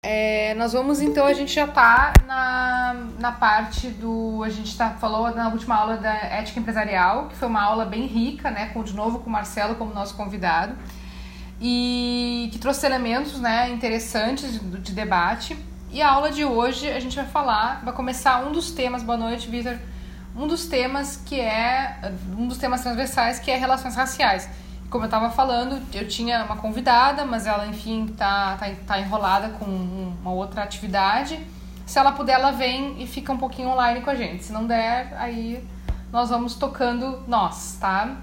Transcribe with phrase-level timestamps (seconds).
[0.00, 4.44] É, nós vamos então, a gente já tá na, na parte do.
[4.44, 8.06] A gente tá, falou na última aula da ética empresarial, que foi uma aula bem
[8.06, 8.66] rica, né?
[8.66, 10.76] Com, de novo com o Marcelo como nosso convidado,
[11.60, 15.56] e que trouxe elementos né, interessantes de, de debate.
[15.90, 19.18] E a aula de hoje a gente vai falar, vai começar um dos temas, boa
[19.18, 19.76] noite, Vitor,
[20.36, 22.12] um dos temas que é.
[22.38, 24.48] um dos temas transversais que é relações raciais
[24.90, 29.50] como eu estava falando, eu tinha uma convidada, mas ela, enfim, tá, tá, tá enrolada
[29.50, 31.38] com uma outra atividade.
[31.84, 34.44] Se ela puder, ela vem e fica um pouquinho online com a gente.
[34.44, 35.62] Se não der, aí
[36.10, 38.16] nós vamos tocando nós, tá?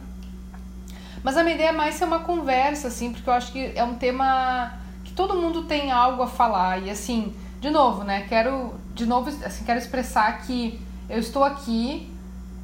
[1.23, 3.84] Mas a minha ideia é mais ser uma conversa, assim, porque eu acho que é
[3.84, 4.73] um tema
[5.03, 6.84] que todo mundo tem algo a falar.
[6.84, 8.25] E assim, de novo, né?
[8.27, 12.11] Quero, de novo, assim, quero expressar que eu estou aqui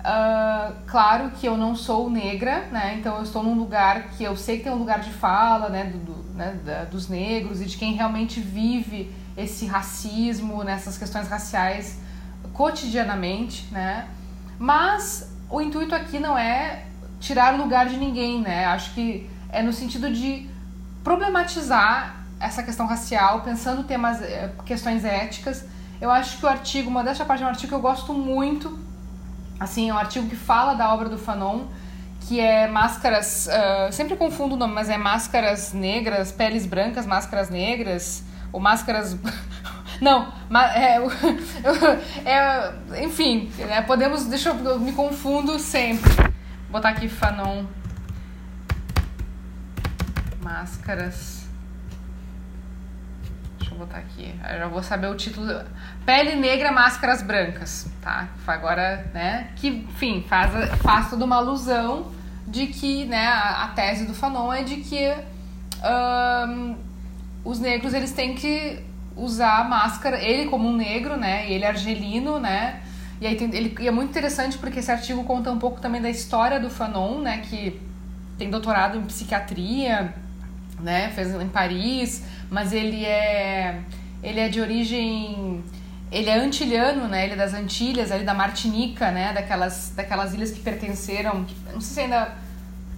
[0.02, 2.96] Uh, claro que eu não sou negra, né?
[2.98, 5.86] Então eu estou num lugar que eu sei que tem um lugar de fala, né?
[5.86, 6.60] Do, do né?
[6.66, 12.00] Da, dos negros e de quem realmente vive esse racismo, nessas questões raciais
[12.52, 14.08] cotidianamente, né?
[14.58, 16.86] Mas o intuito aqui não é
[17.20, 18.66] tirar lugar de ninguém, né?
[18.66, 20.50] Acho que é no sentido de
[21.04, 25.64] problematizar essa questão racial, pensando temas, eh, questões éticas.
[26.00, 28.80] Eu acho que o artigo, uma dessa parte é um artigo que eu gosto muito
[29.62, 31.68] Assim, é um artigo que fala da obra do Fanon,
[32.22, 33.46] que é máscaras.
[33.48, 39.16] Uh, sempre confundo o nome, mas é máscaras negras, peles brancas, máscaras negras, ou máscaras.
[40.02, 40.34] Não,
[40.74, 40.98] é,
[42.26, 44.26] é, enfim, é, podemos.
[44.26, 46.12] Deixa eu, eu me confundo sempre.
[46.12, 47.66] Vou botar aqui Fanon.
[50.42, 51.42] Máscaras
[53.82, 54.34] botar aqui.
[54.50, 55.48] Eu já vou saber o título.
[56.06, 58.30] Pele Negra, Máscaras Brancas, tá?
[58.48, 59.50] Agora, né?
[59.56, 62.12] Que, enfim, faz, faz toda uma alusão
[62.48, 65.14] de que, né, a, a tese do Fanon é de que
[65.84, 66.76] um,
[67.46, 68.80] os negros, eles têm que
[69.16, 72.82] usar máscara, ele como um negro, né, e ele argelino, né,
[73.20, 76.02] e aí tem, ele, e é muito interessante porque esse artigo conta um pouco também
[76.02, 77.80] da história do Fanon, né, que
[78.38, 80.14] tem doutorado em psiquiatria,
[80.80, 83.80] né, fez em Paris, mas ele é
[84.24, 85.64] ele é de origem
[86.12, 87.24] ele é antilhano, né?
[87.24, 89.32] Ele é das Antilhas, ali da Martinica, né?
[89.32, 92.36] Daquelas, daquelas ilhas que pertenceram, não sei se ainda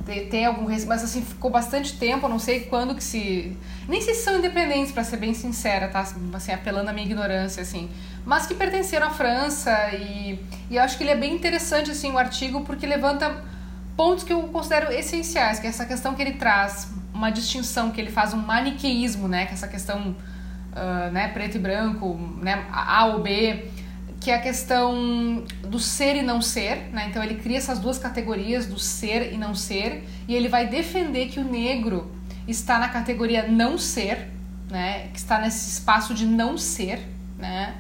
[0.04, 3.56] tem, tem algum mas assim ficou bastante tempo, não sei quando que se,
[3.88, 6.06] nem sei se são independentes para ser bem sincera, tá?
[6.34, 7.90] Assim apelando à minha ignorância, assim,
[8.26, 12.12] mas que pertenceram à França e, e eu acho que ele é bem interessante assim
[12.12, 13.44] o artigo porque levanta
[13.96, 18.02] pontos que eu considero essenciais, que é essa questão que ele traz uma distinção que
[18.02, 20.16] ele faz um maniqueísmo, né, que é essa questão
[20.74, 23.72] uh, né, preto e branco, né, A ou B,
[24.20, 27.08] que é a questão do ser e não ser, né?
[27.10, 31.28] Então ele cria essas duas categorias do ser e não ser, e ele vai defender
[31.28, 32.10] que o negro
[32.48, 34.30] está na categoria não ser,
[34.72, 35.10] né?
[35.10, 37.02] Que está nesse espaço de não ser,
[37.38, 37.76] né?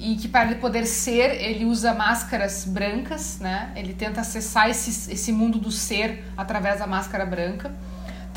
[0.00, 3.70] E que para ele poder ser, ele usa máscaras brancas, né?
[3.76, 7.72] Ele tenta acessar esse, esse mundo do ser através da máscara branca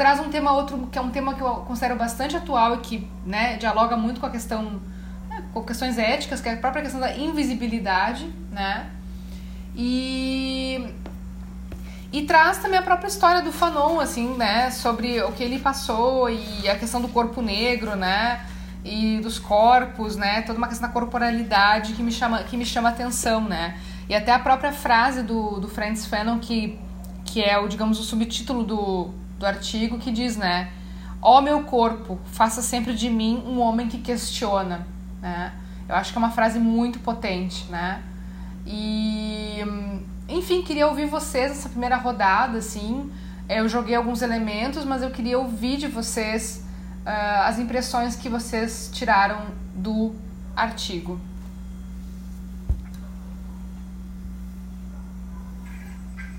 [0.02, 3.08] traz um tema outro que é um tema que eu considero bastante atual e que
[3.24, 4.82] né, dialoga muito com a questão
[5.30, 8.90] né, com questões éticas, que é a própria questão da invisibilidade, né?
[9.76, 10.92] E
[12.12, 16.28] e traz também a própria história do Fanon, assim, né, sobre o que ele passou
[16.32, 18.44] e a questão do corpo negro, né?
[18.84, 20.42] E dos corpos, né?
[20.42, 23.78] Toda uma questão da corporalidade que me chama que me chama atenção, né?
[24.10, 26.80] E até a própria frase do, do Francis Fanon que
[27.24, 30.72] que é o digamos o subtítulo do do artigo que diz, né?
[31.22, 34.88] Ó oh, meu corpo, faça sempre de mim um homem que questiona,
[35.22, 35.54] né?
[35.90, 38.02] Eu acho que é uma frase muito potente, né?
[38.66, 39.60] E,
[40.30, 43.12] enfim, queria ouvir vocês nessa primeira rodada, assim.
[43.50, 46.64] Eu joguei alguns elementos, mas eu queria ouvir de vocês
[47.06, 49.42] uh, as impressões que vocês tiraram
[49.76, 50.16] do
[50.56, 51.20] artigo.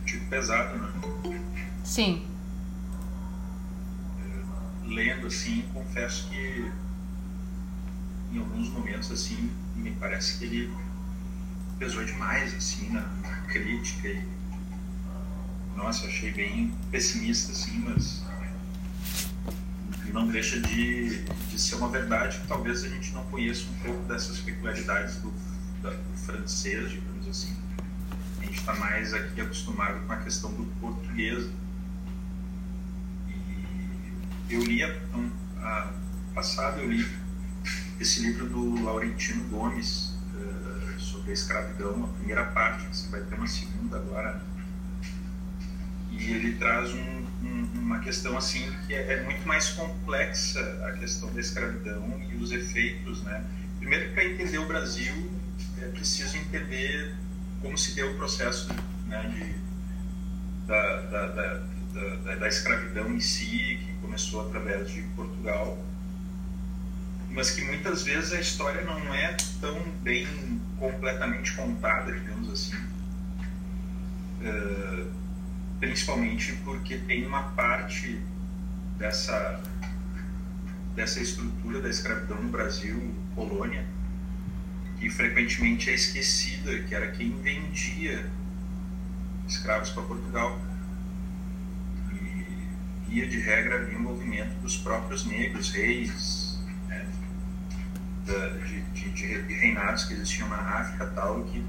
[0.07, 1.41] Tipo pesado, né?
[1.85, 2.32] Sim
[4.95, 6.71] lendo assim, confesso que
[8.33, 10.75] em alguns momentos assim, me parece que ele
[11.79, 14.27] pesou demais assim na, na crítica e
[15.77, 18.23] nossa, achei bem pessimista assim, mas
[20.13, 24.03] não deixa de, de ser uma verdade que talvez a gente não conheça um pouco
[24.05, 27.57] dessas peculiaridades do, do francês, digamos assim.
[28.41, 31.49] A gente está mais aqui acostumado com a questão do português
[34.55, 34.95] eu li a,
[35.59, 35.93] a,
[36.35, 37.07] passado eu li
[38.01, 43.35] esse livro do Laurentino Gomes uh, sobre a escravidão, a primeira parte, você vai ter
[43.37, 44.43] uma segunda agora,
[46.11, 47.23] e ele traz um,
[47.75, 52.53] uma questão assim que é, é, muito mais complexa a questão da escravidão e os
[52.53, 53.45] efeitos, né?
[53.79, 55.31] Primeiro, para entender o Brasil,
[55.81, 57.15] é preciso entender
[57.61, 58.69] como se deu o processo
[59.07, 65.83] né, de, da, da, da, da, escravidão em si, começou através de Portugal,
[67.31, 72.77] mas que muitas vezes a história não é tão bem completamente contada, digamos assim.
[74.43, 75.11] Uh,
[75.81, 78.21] principalmente porque tem uma parte
[78.99, 79.63] dessa
[80.95, 83.87] dessa estrutura da escravidão no Brasil, colônia,
[85.01, 88.31] que frequentemente é esquecida, que era quem vendia
[89.49, 90.61] escravos para Portugal.
[93.13, 97.07] Via de regra havia envolvimento dos próprios negros, reis, né,
[98.25, 101.63] de, de, de, reinados que existiam na África tal, que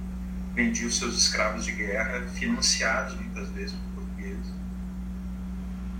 [0.55, 3.75] vendiam seus escravos de guerra, financiados muitas vezes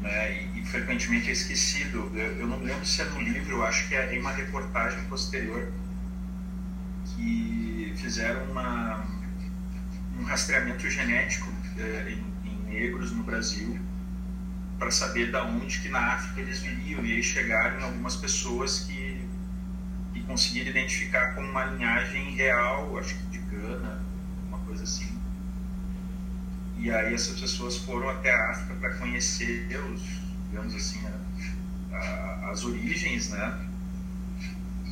[0.04, 2.12] né, e, e, frequentemente é esquecido.
[2.13, 5.01] Eu, eu, não lembro se é no livro, eu acho que é em uma reportagem
[5.06, 5.72] posterior
[7.06, 9.06] que fizeram uma,
[10.19, 13.80] um rastreamento genético é, em, em, negros no Brasil
[14.84, 19.26] para saber da onde que na África eles viriam e aí chegaram algumas pessoas que,
[20.14, 24.04] que conseguiram identificar como uma linhagem real, acho que de Gana,
[24.50, 25.18] uma coisa assim
[26.78, 30.02] e aí essas pessoas foram até a África para conhecer os,
[30.50, 31.00] digamos assim,
[31.94, 33.70] a, a, as origens, né?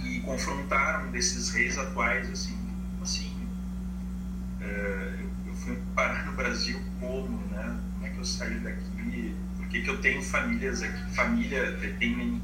[0.06, 2.58] E confrontaram desses reis atuais, assim,
[3.02, 3.46] assim,
[4.62, 7.78] é, eu, eu, fui parar no Brasil como, né?
[7.96, 8.92] Como é que eu saí daqui?
[9.72, 11.16] Por que, que eu tenho famílias aqui?
[11.16, 12.42] Família, tem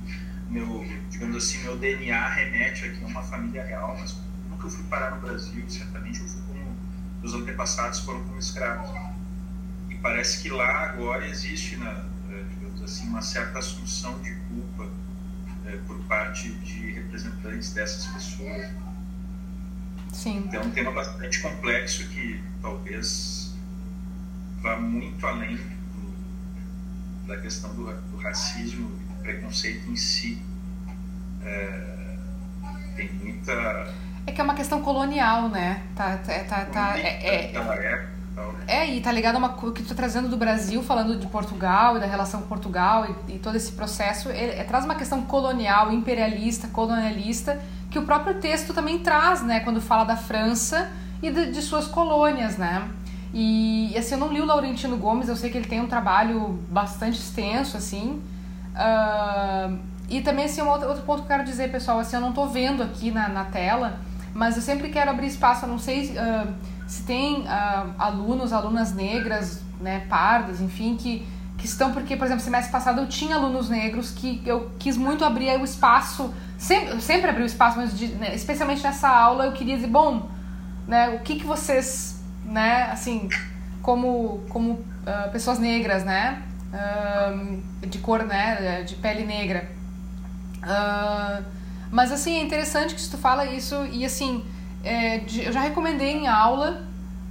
[0.49, 4.17] meu, digamos assim, meu DNA remete aqui a uma família real, mas
[4.49, 5.69] nunca eu fui parar no Brasil?
[5.69, 6.73] Certamente eu fui como
[7.21, 8.89] os antepassados foram como escravos
[10.07, 11.91] parece que lá agora existe, na,
[12.31, 14.89] é, digamos assim, uma certa assunção de culpa
[15.65, 18.69] é, por parte de representantes dessas pessoas.
[20.13, 20.37] Sim.
[20.47, 23.53] Então, é um tema bastante complexo que talvez
[24.61, 25.59] vá muito além
[27.27, 30.41] da questão do, do racismo e do preconceito em si.
[31.43, 32.15] É,
[32.95, 33.93] tem muita.
[34.25, 35.83] É que é uma questão colonial, né?
[35.95, 38.07] Tá, tá, tá, tá é, é,
[38.67, 41.27] é, e tá ligado a uma coisa que tu tá trazendo do Brasil, falando de
[41.27, 44.95] Portugal e da relação com Portugal e, e todo esse processo, ele, ele, traz uma
[44.95, 47.59] questão colonial, imperialista, colonialista,
[47.89, 50.91] que o próprio texto também traz, né, quando fala da França
[51.21, 52.87] e de, de suas colônias, né?
[53.39, 56.59] E, assim, eu não li o Laurentino Gomes, eu sei que ele tem um trabalho
[56.69, 58.19] bastante extenso, assim.
[58.73, 59.77] Uh,
[60.09, 62.33] e também, assim, um outro, outro ponto que eu quero dizer, pessoal, assim, eu não
[62.33, 63.99] tô vendo aqui na, na tela,
[64.33, 66.11] mas eu sempre quero abrir espaço, eu não sei...
[66.11, 72.25] Uh, se tem uh, alunos, alunas negras, né, pardas, enfim, que, que estão, porque, por
[72.25, 76.99] exemplo, semestre passado eu tinha alunos negros que eu quis muito abrir o espaço, sempre,
[77.01, 80.29] sempre abri o espaço, mas de, né, especialmente nessa aula eu queria dizer, bom,
[80.87, 82.16] né, o que, que vocês,
[82.47, 83.29] né, assim,
[83.81, 86.41] como, como uh, pessoas negras, né,
[86.73, 89.69] uh, de cor, né, de pele negra.
[90.63, 91.43] Uh,
[91.91, 94.43] mas, assim, é interessante que tu fala isso e, assim,
[94.83, 96.85] é, de, eu já recomendei em aula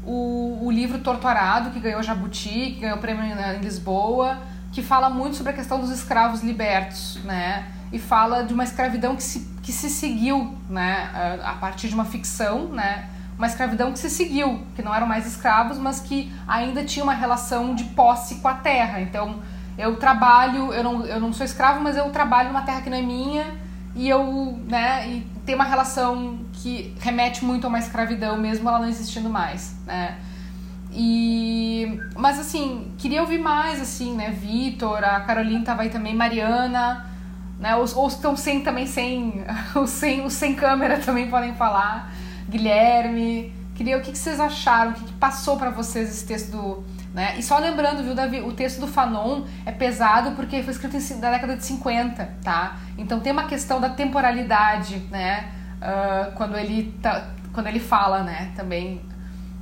[0.04, 4.38] o, o livro Torturado, que ganhou Jabuti, que ganhou prêmio em, Lisboa,
[4.72, 7.66] que fala muito sobre a questão dos escravos libertos, né?
[7.92, 11.38] E fala de uma escravidão que se, que se seguiu, né?
[11.44, 13.08] A partir de uma ficção, né?
[13.36, 17.12] Uma escravidão que se seguiu, que não eram mais escravos, mas que ainda tinha uma
[17.12, 19.00] relação de posse com a terra.
[19.00, 19.40] Então,
[19.76, 22.96] eu trabalho, eu não, eu não sou escravo, mas eu trabalho numa terra que não
[22.96, 23.44] é minha
[23.96, 28.78] e eu, né, e tem uma relação que remete muito a uma escravidão, mesmo ela
[28.78, 30.18] não existindo mais, né?
[30.92, 34.30] E, mas assim, queria ouvir mais, assim, né?
[34.30, 37.06] Vitor, a Carolina tava aí também, Mariana,
[37.58, 37.74] né?
[37.76, 42.12] Os, ou estão sem, também sem, os sem, os sem câmera também podem falar,
[42.56, 43.52] Guilherme.
[43.74, 46.84] Queria o que, que vocês acharam, o que, que passou para vocês esse texto do,
[47.12, 47.38] né?
[47.38, 51.30] E só lembrando, viu, Davi, o texto do Fanon é pesado porque foi escrito na
[51.30, 52.76] década de 50, tá?
[52.96, 55.52] Então tem uma questão da temporalidade, né?
[55.76, 58.52] Uh, quando, ele tá, quando ele fala, né?
[58.56, 59.02] Também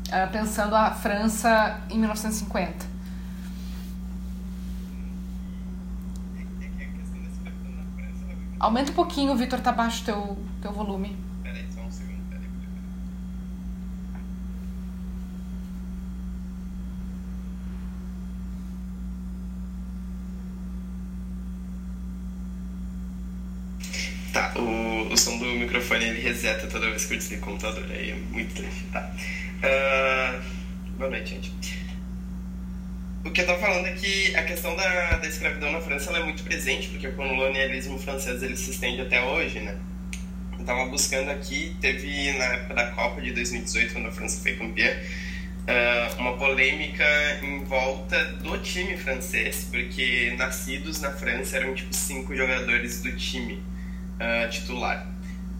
[0.09, 2.87] uh, pensando a França em 1950.
[8.61, 11.34] Aumenta um pouquinho, Vitor, tá baixo teu, teu volume.
[26.25, 27.85] reseta toda vez que eu desligo o computador.
[27.91, 29.13] Aí é muito triste, tá?
[29.61, 30.43] Uh,
[30.97, 31.85] boa noite, gente.
[33.25, 36.23] O que eu tava falando é que a questão da, da escravidão na França é
[36.23, 39.79] muito presente, porque o colonialismo francês ele se estende até hoje, né?
[40.59, 44.57] Eu tava buscando aqui, teve na época da Copa de 2018, quando a França foi
[44.57, 44.91] campeã,
[45.65, 47.07] Uh, uma polêmica
[47.43, 53.55] em volta do time francês, porque nascidos na França eram tipo cinco jogadores do time
[54.21, 55.14] uh, titular.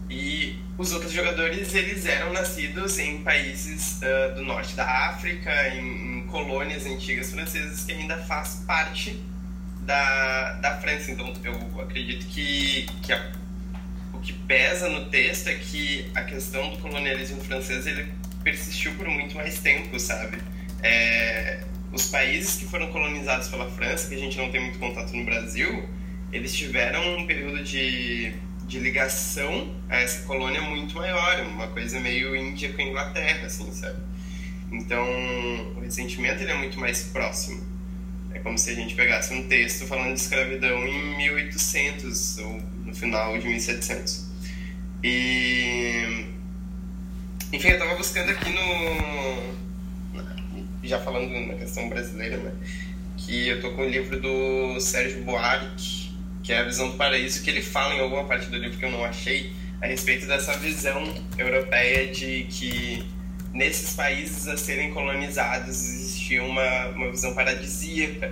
[0.09, 6.19] E os outros jogadores eles eram nascidos em países uh, do norte da África, em,
[6.19, 9.19] em, colônias antigas francesas que ainda faz parte
[9.81, 11.11] da, da França.
[11.11, 13.31] Então eu acredito que, que a,
[14.13, 18.11] o que pesa no texto é que a questão do colonialismo francês ele
[18.43, 20.37] persistiu por muito mais tempo, sabe?
[20.83, 25.15] É, os países que foram colonizados pela França, que a gente não tem muito contato
[25.15, 25.89] no Brasil,
[26.31, 28.33] eles tiveram um período de,
[28.67, 33.99] de ligação a essa colônia muito maior, uma coisa meio Índia com Inglaterra, assim, sabe?
[34.71, 35.05] Então,
[35.77, 37.63] o ressentimento ele é muito mais próximo.
[38.33, 42.95] É como se a gente pegasse um texto falando de escravidão em 1800 ou no
[42.95, 44.25] final de 1700.
[45.03, 46.25] E
[47.55, 49.55] enfim, eu tava buscando aqui no.
[50.83, 52.51] Já falando na questão brasileira, né?
[53.15, 56.04] Que eu tô com o livro do Sérgio Buarque,
[56.45, 58.85] que é a visão do paraíso, que ele fala em alguma parte do livro que
[58.85, 61.03] eu não achei, a respeito dessa visão
[61.37, 63.03] europeia de que
[63.51, 68.31] nesses países a serem colonizados existia uma, uma visão paradisíaca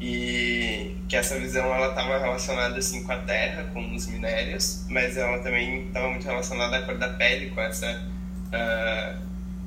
[0.00, 5.16] e que essa visão ela estava relacionada assim com a terra, com os minérios, mas
[5.16, 8.04] ela também estava muito relacionada à cor da pele, com essa
[8.48, 9.18] uh,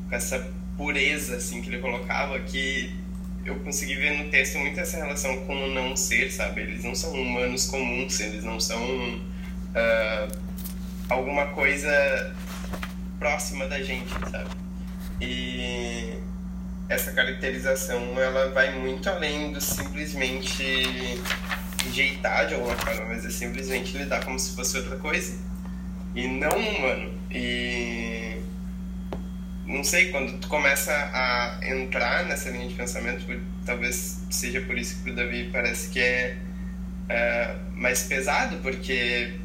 [0.08, 2.94] com essa pureza assim que ele colocava que
[3.46, 6.62] eu consegui ver no texto muito essa relação com o não ser, sabe?
[6.62, 10.40] Eles não são humanos comuns, eles não são uh,
[11.10, 12.36] alguma coisa
[13.18, 14.50] próxima da gente, sabe?
[15.22, 16.14] E
[16.88, 21.22] essa caracterização ela vai muito além do simplesmente
[21.84, 25.38] rejeitar de alguma forma, mas é simplesmente lidar como se fosse outra coisa
[26.16, 27.14] e não humano.
[27.32, 28.19] E
[29.70, 33.24] não sei, quando tu começa a entrar nessa linha de pensamento,
[33.64, 36.38] talvez seja por isso que o Davi parece que é,
[37.08, 39.36] é mais pesado, porque,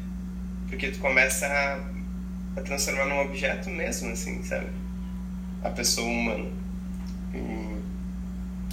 [0.67, 4.65] porque tu começa a, a, transformar num objeto mesmo, assim, sabe?
[5.63, 6.49] A pessoa humana.
[7.31, 7.75] E,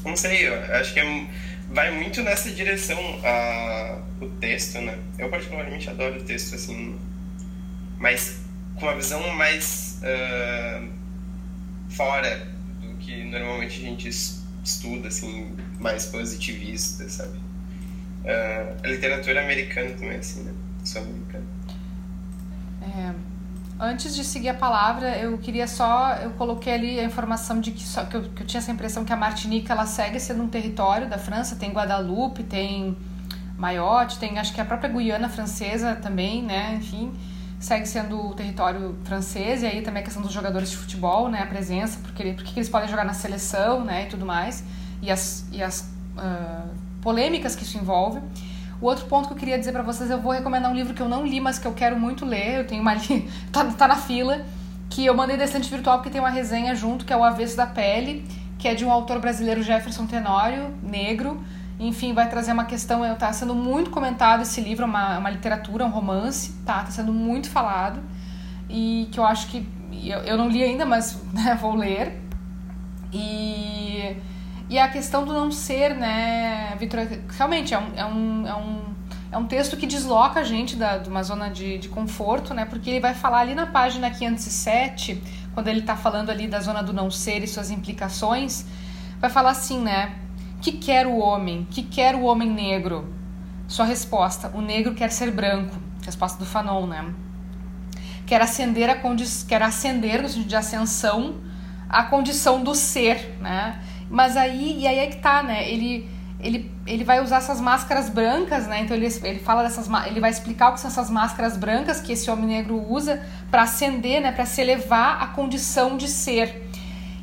[0.08, 1.26] não sei, eu acho que é,
[1.68, 4.98] vai muito nessa direção a, o texto, né?
[5.18, 6.98] Eu particularmente adoro o texto, assim,
[7.98, 8.40] mas
[8.76, 10.00] com uma visão mais...
[10.00, 11.01] Uh,
[11.92, 12.46] fora
[12.80, 17.38] do que normalmente a gente estuda, assim, mais positivista, sabe?
[18.24, 20.52] Uh, a literatura americana também, assim, né?
[20.84, 21.44] Sou americana.
[22.82, 23.12] É,
[23.78, 27.82] antes de seguir a palavra, eu queria só, eu coloquei ali a informação de que,
[27.82, 30.48] só, que, eu, que eu tinha essa impressão que a Martinica, ela segue sendo um
[30.48, 32.96] território da França, tem Guadalupe, tem
[33.56, 37.12] Mayotte, tem acho que a própria Guiana francesa também, né, enfim
[37.62, 41.42] segue sendo o território francês, e aí também a questão dos jogadores de futebol, né,
[41.42, 44.64] a presença, porque, porque eles podem jogar na seleção, né, e tudo mais,
[45.00, 46.68] e as, e as uh,
[47.00, 48.20] polêmicas que isso envolve.
[48.80, 51.00] O outro ponto que eu queria dizer para vocês, eu vou recomendar um livro que
[51.00, 53.86] eu não li, mas que eu quero muito ler, eu tenho uma ali, tá, tá
[53.86, 54.44] na fila,
[54.90, 57.66] que eu mandei da virtual porque tem uma resenha junto, que é O Avesso da
[57.66, 58.26] Pele,
[58.58, 61.40] que é de um autor brasileiro, Jefferson Tenório, negro,
[61.88, 65.90] enfim, vai trazer uma questão, está sendo muito comentado esse livro, uma, uma literatura, um
[65.90, 66.82] romance, tá?
[66.82, 68.00] Tá sendo muito falado
[68.68, 69.66] e que eu acho que
[70.02, 72.20] eu, eu não li ainda, mas né, vou ler.
[73.12, 74.16] E,
[74.70, 77.00] e a questão do não ser, né, Vitor,
[77.36, 78.82] realmente é um, é um, é um,
[79.32, 82.64] é um texto que desloca a gente da, de uma zona de, de conforto, né,
[82.64, 85.22] porque ele vai falar ali na página 507,
[85.52, 88.64] quando ele está falando ali da zona do não ser e suas implicações,
[89.20, 90.21] vai falar assim, né,
[90.62, 91.66] que quer o homem?
[91.68, 93.12] Que quer o homem negro?
[93.66, 95.74] Sua resposta: o negro quer ser branco.
[96.06, 97.12] Resposta do Fanon, né?
[98.24, 101.34] Quer ascender a condição, quer ascender no sentido de ascensão
[101.88, 103.82] a condição do ser, né?
[104.08, 105.68] Mas aí e aí é que tá, né?
[105.68, 108.80] Ele ele, ele vai usar essas máscaras brancas, né?
[108.80, 112.12] Então ele, ele fala dessas ele vai explicar o que são essas máscaras brancas que
[112.12, 116.68] esse homem negro usa para ascender, né, para se elevar à condição de ser.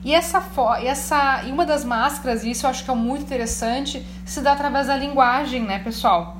[0.04, 0.42] E essa,
[0.82, 4.54] essa e uma das máscaras, e isso eu acho que é muito interessante, se dá
[4.54, 6.38] através da linguagem, né, pessoal?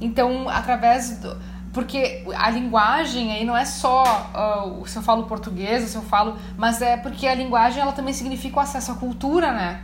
[0.00, 1.36] Então, através do,
[1.72, 4.02] porque a linguagem aí não é só
[4.34, 8.12] uh, se eu falo português, se eu falo, mas é porque a linguagem ela também
[8.12, 9.80] significa o acesso à cultura, né?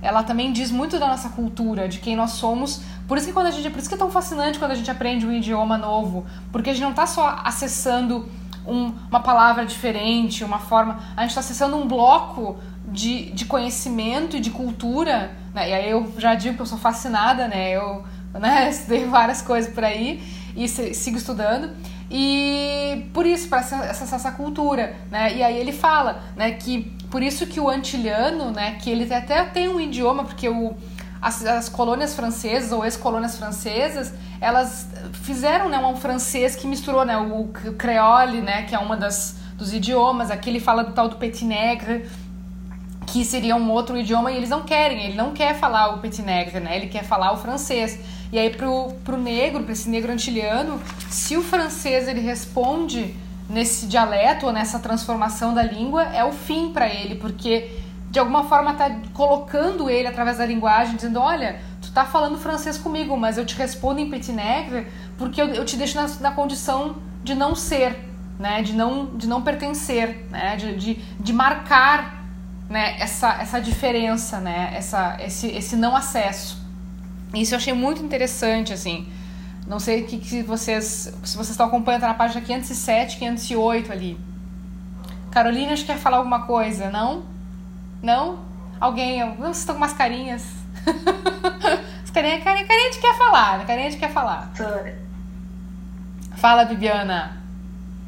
[0.00, 2.82] Ela também diz muito da nossa cultura, de quem nós somos.
[3.06, 4.90] Por isso que quando a gente, por isso que é tão fascinante quando a gente
[4.90, 8.28] aprende um idioma novo, porque a gente não está só acessando
[8.68, 10.98] um, uma palavra diferente, uma forma.
[11.16, 15.70] A gente está acessando um bloco de, de conhecimento e de cultura, né?
[15.70, 17.70] E aí eu já digo que eu sou fascinada, né?
[17.70, 20.22] Eu né, estudei várias coisas por aí
[20.54, 21.70] e sigo estudando.
[22.10, 25.36] E por isso, para essa, essa cultura, né?
[25.36, 29.44] E aí ele fala, né, que por isso que o antilhano, né, que ele até
[29.44, 30.74] tem um idioma, porque o,
[31.20, 37.16] as, as colônias francesas ou ex-colônias francesas, elas fizeram, né, um francês que misturou, né,
[37.16, 41.16] o, creole, né, que é uma das dos idiomas, aqui ele fala do tal do
[41.16, 42.08] petit nègre,
[43.08, 46.22] que seria um outro idioma e eles não querem, ele não quer falar o petit
[46.22, 46.76] nègre, né?
[46.76, 47.98] Ele quer falar o francês.
[48.30, 53.16] E aí pro, pro negro, para esse negro antiliano, se o francês ele responde
[53.48, 57.70] nesse dialeto ou nessa transformação da língua, é o fim para ele, porque
[58.10, 62.78] de alguma forma tá colocando ele através da linguagem, dizendo, olha, tu tá falando francês
[62.78, 64.86] comigo, mas eu te respondo em petit nègre
[65.18, 67.98] porque eu, eu te deixo na, na condição de não ser,
[68.38, 72.24] né, de não, de não pertencer, né, de, de, de marcar
[72.68, 76.62] né, essa, essa diferença, né, essa, esse, esse não acesso.
[77.34, 79.06] Isso eu achei muito interessante, assim.
[79.66, 84.18] Não sei que, que vocês, se vocês estão acompanhando, tá na página 507, 508 ali.
[85.30, 87.24] Carolina, acho que quer falar alguma coisa, não?
[88.02, 88.40] Não?
[88.80, 89.34] Alguém?
[89.36, 90.44] Vocês estão com umas carinhas.
[92.04, 93.64] As carinhas, carinha, carinha de quer falar, né?
[93.64, 94.50] Carinha de quer falar.
[96.36, 97.36] Fala, Bibiana.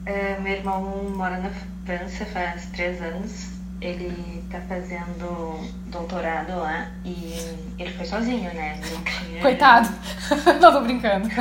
[0.06, 1.50] É, meu irmão mora na
[1.84, 7.34] França faz três anos ele tá fazendo doutorado lá e
[7.78, 8.78] ele foi sozinho, né?
[8.90, 9.40] Não tinha...
[9.40, 9.88] Coitado!
[10.60, 11.28] Não tô brincando.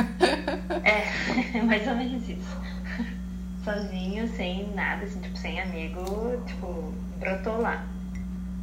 [0.82, 2.56] É, mais ou menos isso.
[3.62, 7.84] Sozinho, sem nada, assim, tipo, sem amigo, tipo, brotou lá.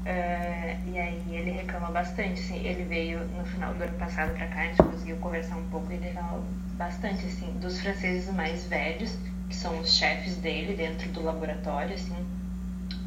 [0.08, 4.48] Uh, e aí ele reclama bastante, assim, ele veio no final do ano passado pra
[4.48, 6.42] cá, a gente conseguiu conversar um pouco e ele reclama
[6.78, 9.18] bastante, assim, dos franceses mais velhos,
[9.50, 12.16] que são os chefes dele dentro do laboratório, assim,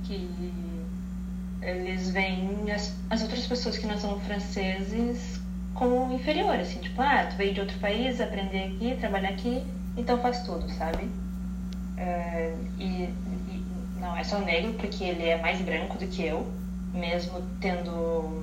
[0.04, 0.28] que
[1.62, 5.40] eles veem as, as outras pessoas que não são franceses
[5.72, 9.64] como inferior, assim, tipo, ah, tu veio de outro país, aprender aqui, trabalhar aqui,
[9.96, 11.04] então faz tudo, sabe?
[11.96, 13.64] Uh, e, e,
[13.98, 16.59] não é só negro, porque ele é mais branco do que eu,
[16.92, 18.42] mesmo tendo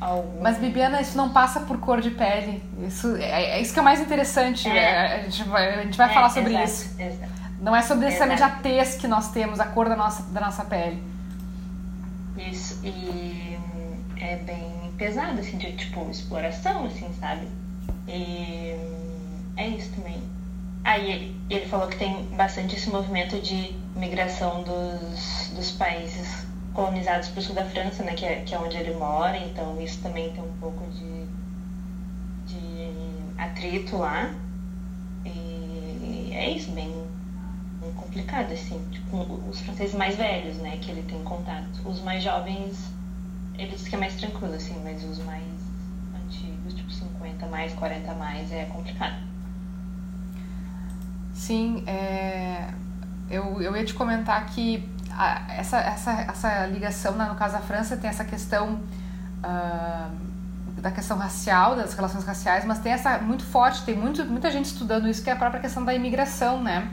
[0.00, 0.40] algum...
[0.40, 2.62] Mas, Bibiana, isso não passa por cor de pele.
[2.86, 4.68] Isso, é, é isso que é mais interessante.
[4.68, 4.76] É.
[4.76, 7.00] é a, gente vai, a gente vai é, falar sobre exato, isso.
[7.00, 7.32] Exato.
[7.60, 10.64] Não é sobre necessariamente a tez que nós temos, a cor da nossa, da nossa
[10.64, 11.02] pele.
[12.36, 13.56] Isso, e
[14.16, 17.46] é bem pesado, assim, de tipo, exploração, assim, sabe?
[18.08, 18.74] E
[19.56, 20.22] é isso também.
[20.84, 26.41] Aí ele, ele falou que tem bastante esse movimento de migração dos, dos países
[26.74, 30.00] colonizados para sul da França, né, que é, que é onde ele mora, então isso
[30.02, 31.26] também tem um pouco de,
[32.46, 32.92] de
[33.38, 34.34] atrito lá.
[35.24, 36.92] E é isso, bem
[37.96, 39.16] complicado, assim, tipo,
[39.48, 41.80] os franceses mais velhos, né, que ele tem contato.
[41.84, 42.90] Os mais jovens,
[43.58, 45.44] ele diz que é mais tranquilo, assim, mas os mais
[46.24, 49.16] antigos, tipo 50 mais, 40 mais, é complicado.
[51.34, 52.72] Sim, é...
[53.28, 54.88] eu, eu ia te comentar que
[55.56, 58.80] essa, essa, essa ligação, né, no caso da França, tem essa questão
[59.44, 64.50] uh, da questão racial, das relações raciais, mas tem essa muito forte, tem muito, muita
[64.50, 66.88] gente estudando isso, que é a própria questão da imigração, né?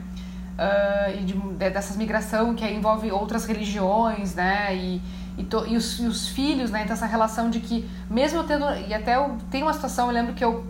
[0.60, 1.34] uh, e de,
[1.70, 4.76] dessas migração que envolve outras religiões, né?
[4.76, 5.02] E,
[5.38, 6.82] e, to, e, os, e, os, filhos, né?
[6.82, 10.34] Então essa relação de que mesmo tendo e até eu tenho uma situação, eu lembro
[10.34, 10.66] que eu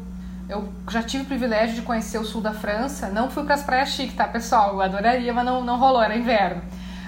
[0.49, 3.63] eu já tive o privilégio de conhecer o sul da França, não fui para as
[3.63, 4.73] praias chiques, tá, pessoal?
[4.75, 6.61] Eu adoraria, mas não, não rolou, era inverno.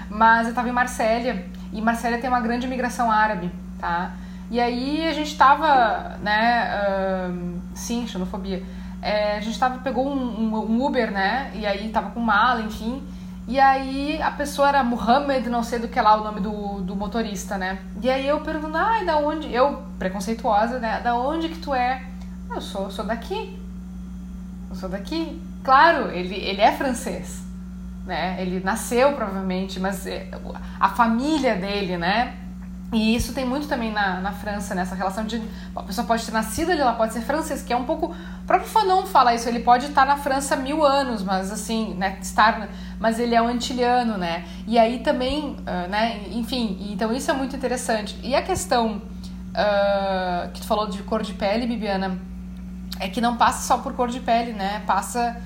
[0.09, 1.37] Mas eu estava em Marsella
[1.71, 4.11] e Marsella tem uma grande imigração árabe, tá?
[4.51, 6.69] E aí a gente estava, né,
[7.29, 8.63] uh, sim, xenofobia
[9.03, 11.51] é, a gente tava, pegou um, um, Uber, né?
[11.53, 13.03] E aí tava com mala, enfim.
[13.45, 16.95] E aí a pessoa era Muhammad, não sei do que lá o nome do, do
[16.95, 17.79] motorista, né?
[18.01, 19.53] E aí eu perguntando, ai, da onde?
[19.53, 21.01] Eu, preconceituosa, né?
[21.01, 22.01] Da onde que tu é?
[22.49, 23.59] Eu sou, sou daqui.
[24.69, 25.41] Eu sou daqui.
[25.65, 27.42] Claro, ele, ele é francês,
[28.05, 28.41] né?
[28.41, 30.29] Ele nasceu provavelmente, mas é,
[30.79, 32.37] a família dele, né?
[32.93, 34.97] E isso tem muito também na, na França, nessa né?
[34.99, 35.41] relação de.
[35.75, 38.07] A pessoa pode ter nascido ali, ela pode ser francês, que é um pouco.
[38.07, 42.19] O próprio Fanon fala isso, ele pode estar na França mil anos, mas assim, né?
[42.21, 44.45] Estar, mas ele é um antiliano, né?
[44.67, 46.21] E aí também, uh, né?
[46.31, 48.15] Enfim, então isso é muito interessante.
[48.21, 52.19] E a questão uh, que tu falou de cor de pele, Bibiana,
[52.99, 54.83] é que não passa só por cor de pele, né?
[54.85, 55.41] Passa,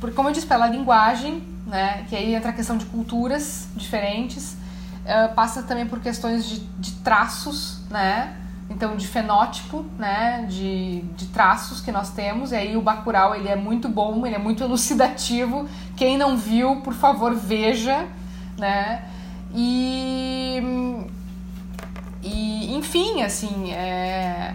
[0.00, 2.04] por, como eu disse, pela linguagem, né?
[2.08, 4.56] Que aí entra a questão de culturas diferentes
[5.02, 8.36] uh, passa também por questões de, de traços, né?
[8.68, 10.46] Então, de fenótipo, né?
[10.48, 12.52] De, de traços que nós temos.
[12.52, 15.66] E aí o Bacurau, ele é muito bom, ele é muito elucidativo.
[15.96, 18.06] Quem não viu, por favor, veja,
[18.58, 19.04] né?
[19.54, 20.62] E...
[22.24, 24.54] E, enfim, assim, é,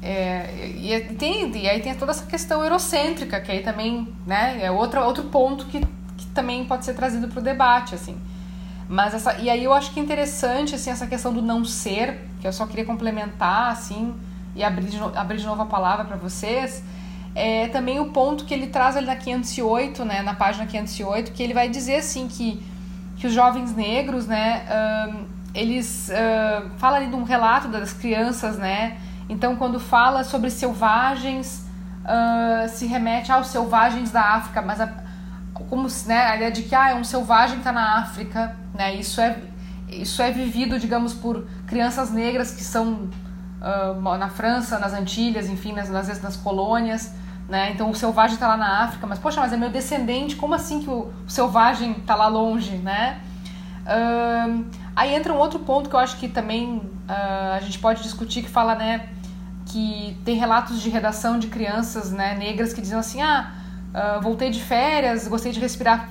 [0.00, 4.70] é, e, tem, e aí tem toda essa questão eurocêntrica, que aí também né, é
[4.70, 5.86] outro, outro ponto que,
[6.38, 8.16] também pode ser trazido para o debate, assim.
[8.88, 12.28] Mas essa, e aí eu acho que é interessante assim, essa questão do não ser,
[12.40, 14.14] que eu só queria complementar assim,
[14.54, 16.82] e abrir de, no, abrir de novo a palavra para vocês,
[17.34, 21.42] é também o ponto que ele traz ali na 508, né, na página 508, que
[21.42, 22.62] ele vai dizer assim que,
[23.16, 24.64] que os jovens negros, né,
[25.54, 28.96] eles uh, fala ali de um relato das crianças, né,
[29.28, 31.66] então quando fala sobre selvagens,
[32.04, 35.07] uh, se remete aos selvagens da África, mas a,
[35.64, 39.20] como né, a ideia de que ah, é um selvagem está na África, né, isso
[39.20, 39.38] é
[39.90, 43.08] isso é vivido, digamos, por crianças negras que são
[43.60, 47.14] uh, na França, nas Antilhas, enfim, nas, nas, nas colônias,
[47.48, 47.72] né?
[47.72, 50.80] Então o selvagem está lá na África, mas poxa, mas é meu descendente, como assim
[50.80, 53.20] que o, o selvagem está lá longe, né?
[53.84, 58.02] Uh, aí entra um outro ponto que eu acho que também uh, a gente pode
[58.02, 59.08] discutir, que fala, né,
[59.64, 63.50] que tem relatos de redação de crianças, né, negras que dizem assim, ah,
[63.94, 66.08] uh, voltei de férias, gostei de respirar,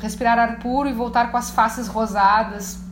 [0.00, 2.82] respirar ar puro e voltar com as faces rosadas,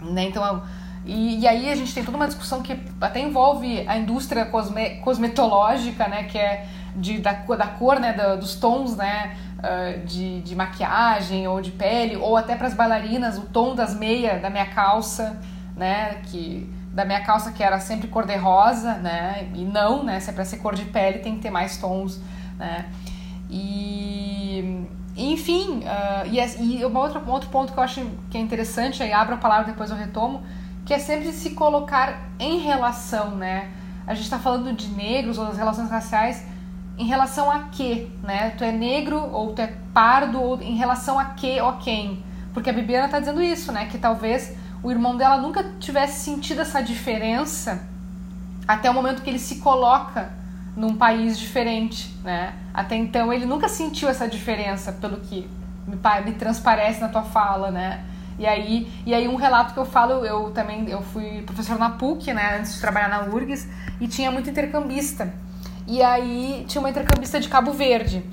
[0.00, 0.24] né?
[0.24, 0.62] Então
[1.08, 4.96] e, e, aí a gente tem toda uma discussão que até envolve a indústria cosme,
[4.96, 10.42] cosmetológica, né, que é de, da, da cor, né, da, dos tons, né, uh, de,
[10.42, 14.50] de maquiagem ou de pele, ou até para as bailarinas, o tom das meias da
[14.50, 15.40] minha calça,
[15.74, 20.20] né, que da minha calça que era sempre cor de rosa, né, e não, né,
[20.20, 22.20] se é para ser cor de pele tem que ter mais tons,
[22.58, 22.84] né,
[23.50, 28.40] e enfim, uh, e, e uma outra, um outro ponto que eu acho que é
[28.40, 30.42] interessante, aí abro a palavra depois eu retomo,
[30.86, 33.70] que é sempre se colocar em relação, né?
[34.06, 36.46] A gente está falando de negros ou das relações raciais
[36.96, 38.50] em relação a quê, né?
[38.50, 42.22] Tu é negro ou tu é pardo ou em relação a quê ou quem?
[42.54, 43.86] Porque a Bibiana está dizendo isso, né?
[43.86, 47.86] Que talvez o irmão dela nunca tivesse sentido essa diferença
[48.66, 50.37] até o momento que ele se coloca
[50.78, 52.54] num país diferente, né?
[52.72, 55.50] Até então ele nunca sentiu essa diferença, pelo que
[55.84, 58.04] me, me transparece na tua fala, né?
[58.38, 61.90] E aí, e aí um relato que eu falo, eu também eu fui professor na
[61.90, 63.68] PUC, né, antes de trabalhar na URGS,
[64.00, 65.34] e tinha muito intercambista.
[65.84, 68.24] E aí tinha uma intercambista de Cabo Verde.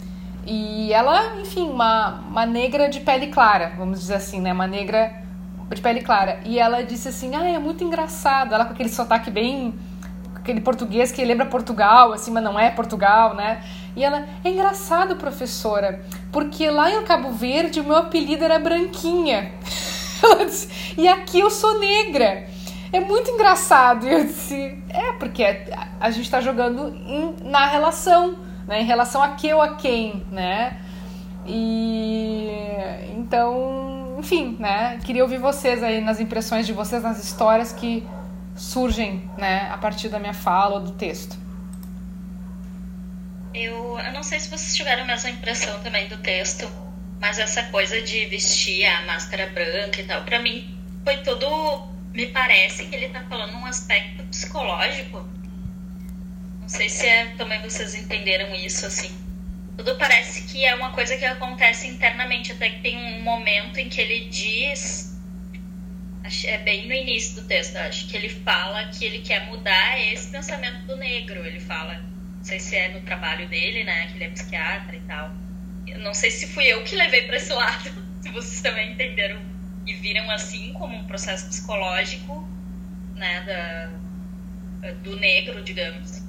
[0.46, 5.12] E ela, enfim, uma, uma negra de pele clara, vamos dizer assim, né, uma negra
[5.74, 6.40] de pele clara.
[6.46, 8.54] E ela disse assim: "Ah, é muito engraçado".
[8.54, 9.74] Ela com aquele sotaque bem
[10.46, 13.64] aquele português que lembra Portugal, assim, mas não é Portugal, né?
[13.96, 19.52] E ela, é engraçado, professora, porque lá em Cabo Verde o meu apelido era Branquinha.
[20.24, 22.48] Ela disse, e aqui eu sou negra.
[22.92, 24.08] É muito engraçado.
[24.08, 25.44] E eu disse, é, porque
[26.00, 28.82] a gente está jogando em, na relação, né?
[28.82, 30.78] Em relação a que ou a quem, né?
[31.46, 32.50] E
[33.18, 35.00] então, enfim, né?
[35.04, 38.08] Queria ouvir vocês aí nas impressões de vocês, nas histórias que
[38.56, 41.38] surgem, né, a partir da minha fala ou do texto.
[43.54, 46.70] Eu, eu não sei se vocês tiveram a mesma impressão também do texto,
[47.20, 51.94] mas essa coisa de vestir a máscara branca e tal, para mim foi tudo.
[52.14, 55.28] Me parece que ele tá falando um aspecto psicológico.
[56.62, 59.14] Não sei se é, também vocês entenderam isso, assim.
[59.78, 63.90] Tudo parece que é uma coisa que acontece internamente, até que tem um momento em
[63.90, 65.15] que ele diz.
[66.46, 70.28] É bem no início do texto, acho que ele fala que ele quer mudar esse
[70.32, 71.46] pensamento do negro.
[71.46, 71.96] Ele fala,
[72.38, 75.32] não sei se é no trabalho dele, né, que ele é psiquiatra e tal
[76.00, 79.40] não sei se fui eu que levei para esse lado, se vocês também entenderam
[79.86, 82.48] e viram assim como um processo psicológico,
[83.16, 83.42] né,
[84.82, 86.24] da, do negro, digamos.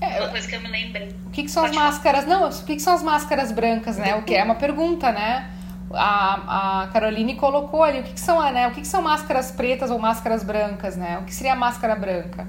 [0.00, 1.14] É, uma coisa que eu me lembrei.
[1.26, 2.24] O que, que são Pode as máscaras?
[2.24, 2.40] Falar.
[2.40, 4.16] Não, o que, que são as máscaras brancas, né?
[4.16, 5.48] O que é uma pergunta, né?
[5.94, 8.68] A, a Caroline colocou ali o que, que são, né?
[8.68, 11.18] O que, que são máscaras pretas ou máscaras brancas, né?
[11.18, 12.46] O que seria a máscara branca,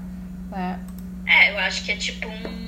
[0.50, 0.80] né?
[1.26, 2.64] É, eu acho que é tipo um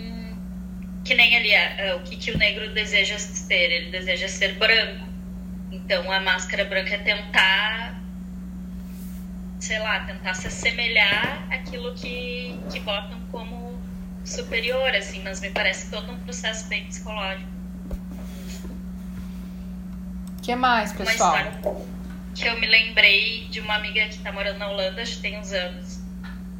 [1.07, 5.07] que nem ali é, o que, que o negro deseja ser, ele deseja ser branco.
[5.71, 8.01] Então a máscara branca é tentar,
[9.61, 13.81] sei lá, tentar se assemelhar àquilo que, que botam como
[14.25, 17.56] superior, assim, mas me parece todo um processo bem psicológico.
[20.47, 21.33] Que mais, pessoal?
[21.33, 21.77] Uma história
[22.33, 25.37] que eu me lembrei de uma amiga que está morando na Holanda, acho que tem
[25.37, 26.01] uns anos.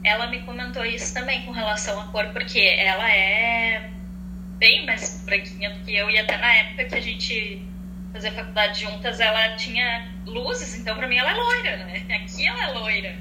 [0.03, 3.89] Ela me comentou isso também com relação à cor, porque ela é
[4.59, 7.63] bem mais branquinha do que eu, e até na época que a gente
[8.13, 12.07] fazia faculdade juntas, ela tinha luzes, então pra mim ela é loira, né?
[12.17, 13.17] Aqui ela é loira.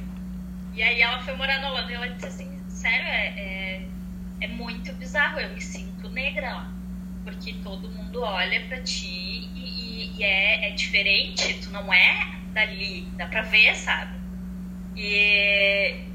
[0.73, 3.81] E aí ela foi morar na Holanda e ela disse assim, sério, é, é,
[4.41, 6.71] é muito bizarro, eu me sinto negra lá.
[7.23, 9.47] Porque todo mundo olha pra ti
[10.17, 14.15] e, é, é diferente, tu não é dali, dá pra ver, sabe?
[14.95, 16.05] E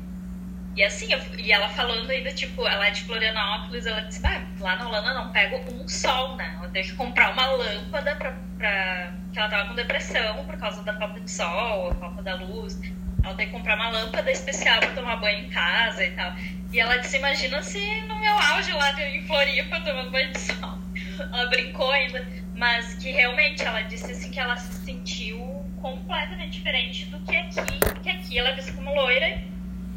[0.77, 4.41] E assim, eu, e ela falando ainda, tipo, ela é de Florianópolis, ela disse, ah,
[4.61, 6.59] lá na Holanda não pego um sol, né?
[6.63, 9.13] Eu tenho que comprar uma lâmpada pra, pra...
[9.33, 12.79] que ela tava com depressão por causa da falta de sol, falta da luz.
[13.23, 16.33] Ela tem que comprar uma lâmpada especial pra tomar banho em casa e tal.
[16.73, 20.79] E ela disse, imagina se no meu auge lá em Floripa tomando banho de sol.
[21.19, 22.25] Ela brincou ainda,
[22.61, 25.39] mas que realmente ela disse assim que ela se sentiu
[25.81, 29.43] completamente diferente do que aqui, que aqui ela disse como loira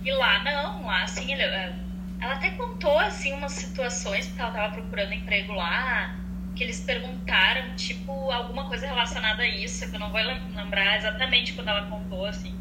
[0.02, 1.73] e lá não, lá assim, eh,
[2.21, 6.15] ela até contou assim umas situações, porque ela tava procurando emprego lá,
[6.56, 11.52] que eles perguntaram, tipo, alguma coisa relacionada a isso, que eu não vou lembrar exatamente
[11.52, 12.56] quando ela contou, assim,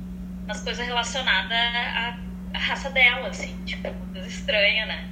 [0.49, 2.19] mas coisa relacionada à,
[2.53, 5.09] à raça dela, assim, tipo, coisa estranha, né?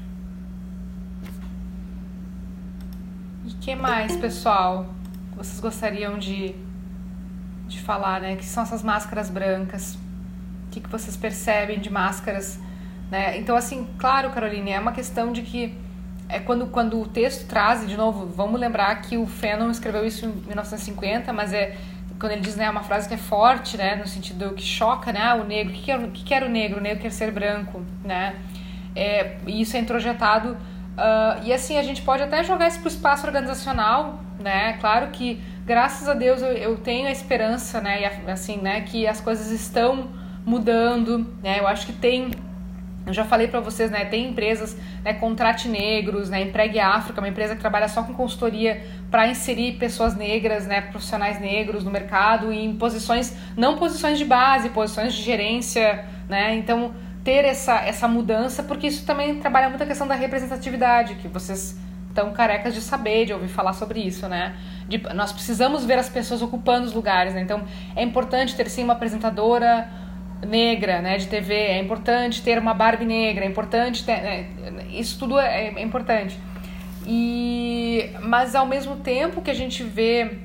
[3.44, 4.86] E que mais, pessoal,
[5.34, 6.54] vocês gostariam de,
[7.66, 8.36] de falar, né?
[8.36, 9.94] Que são essas máscaras brancas?
[9.94, 12.60] O que, que vocês percebem de máscaras?
[13.10, 13.38] Né?
[13.38, 15.74] Então, assim, claro, Caroline, é uma questão de que
[16.28, 20.26] é quando, quando o texto traz, de novo, vamos lembrar que o Fanon escreveu isso
[20.26, 21.76] em 1950, mas é
[22.20, 25.20] quando ele diz né, uma frase que é forte, né, no sentido que choca, né,
[25.22, 26.78] ah, o negro, o que, que, que, que era o negro?
[26.78, 28.36] O negro quer ser branco, né,
[28.94, 30.56] é, e isso é introjetado,
[31.00, 35.08] uh, e assim, a gente pode até jogar isso para o espaço organizacional, né, claro
[35.08, 39.20] que, graças a Deus, eu, eu tenho a esperança, né, e assim, né, que as
[39.20, 40.08] coisas estão
[40.44, 41.60] mudando, né?
[41.60, 42.30] Eu acho que tem
[43.06, 44.04] eu já falei para vocês, né?
[44.04, 45.14] Tem empresas, né?
[45.14, 46.42] Contrate Negros, né?
[46.42, 50.82] Empregue África, uma empresa que trabalha só com consultoria para inserir pessoas negras, né?
[50.82, 56.54] Profissionais negros no mercado em posições, não posições de base, posições de gerência, né?
[56.54, 61.28] Então ter essa essa mudança, porque isso também trabalha muito a questão da representatividade, que
[61.28, 61.78] vocês
[62.08, 64.56] estão carecas de saber, de ouvir falar sobre isso, né?
[64.88, 67.40] De, nós precisamos ver as pessoas ocupando os lugares, né?
[67.42, 67.62] Então
[67.94, 69.88] é importante ter sim uma apresentadora
[70.46, 74.46] negra, né, de TV, é importante ter uma Barbie negra, é importante ter, né,
[74.90, 76.38] isso tudo é, é, importante.
[77.06, 80.38] E mas ao mesmo tempo que a gente vê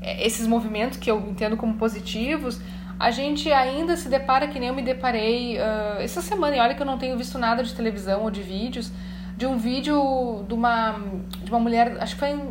[0.00, 2.60] é, esses movimentos que eu entendo como positivos,
[2.98, 6.56] a gente ainda se depara que nem eu me deparei uh, essa semana.
[6.56, 8.90] E olha que eu não tenho visto nada de televisão ou de vídeos,
[9.36, 10.98] de um vídeo de uma
[11.44, 12.42] de uma mulher, acho que foi em,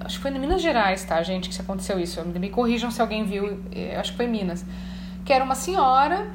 [0.00, 2.20] acho que foi em Minas Gerais, tá, gente, que aconteceu isso.
[2.24, 3.62] Me corrijam se alguém viu,
[3.98, 4.64] acho que foi em Minas
[5.26, 6.28] que era uma senhora,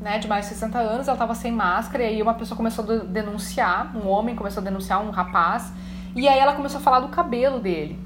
[0.00, 2.84] né, de mais de 60 anos, ela estava sem máscara, e aí uma pessoa começou
[2.84, 5.72] a denunciar, um homem começou a denunciar um rapaz,
[6.14, 7.96] e aí ela começou a falar do cabelo dele,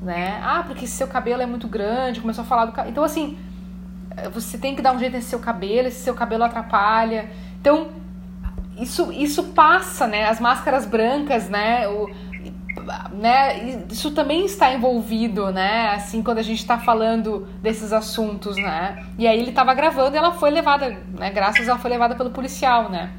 [0.00, 0.40] né?
[0.42, 2.92] Ah, porque seu cabelo é muito grande, começou a falar do cabelo.
[2.92, 3.36] Então, assim,
[4.32, 7.30] você tem que dar um jeito nesse seu cabelo, esse seu cabelo atrapalha.
[7.60, 7.90] Então,
[8.78, 10.28] isso, isso passa, né?
[10.28, 11.88] As máscaras brancas, né?
[11.88, 12.10] O,
[13.12, 19.06] né, isso também está envolvido, né, assim, quando a gente está falando desses assuntos, né,
[19.18, 22.30] e aí ele estava gravando e ela foi levada, né, graças ela foi levada pelo
[22.30, 23.12] policial, né,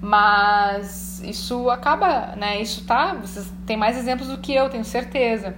[0.00, 5.56] mas isso acaba, né, isso tá, vocês têm mais exemplos do que eu, tenho certeza.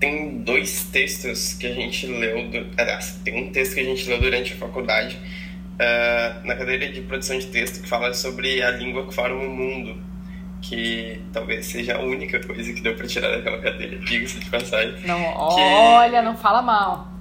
[0.00, 4.20] Tem dois textos que a gente leu, aliás, tem um texto que a gente leu
[4.20, 9.06] durante a faculdade, uh, na cadeira de produção de texto que fala sobre a língua
[9.06, 10.00] que forma o mundo,
[10.60, 14.94] que talvez seja a única coisa que deu para tirar daquela cadeira, diga-se de passagem.
[15.04, 15.20] Não,
[15.54, 17.12] que, olha, não fala mal.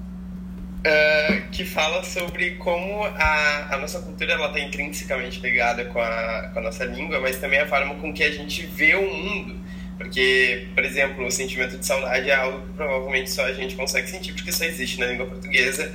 [0.79, 6.51] Uh, que fala sobre como a, a nossa cultura ela está intrinsecamente ligada com a,
[6.53, 9.55] com a nossa língua, mas também a forma com que a gente vê o mundo.
[9.97, 14.07] Porque, por exemplo, o sentimento de saudade é algo que provavelmente só a gente consegue
[14.07, 15.91] sentir porque só existe na língua portuguesa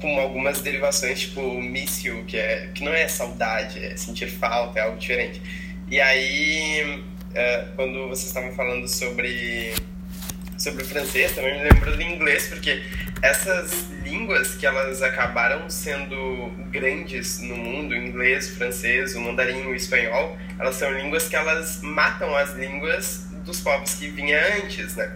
[0.00, 4.82] com algumas derivações, tipo míssil, que, é, que não é saudade, é sentir falta, é
[4.82, 5.40] algo diferente.
[5.88, 9.72] E aí, uh, quando vocês estavam falando sobre,
[10.58, 12.82] sobre o francês, também me lembrou do inglês, porque
[13.22, 19.62] essas línguas que elas acabaram sendo grandes no mundo, o inglês, o francês, o mandarim,
[19.66, 24.96] o espanhol, elas são línguas que elas matam as línguas dos povos que vinham antes,
[24.96, 25.10] né?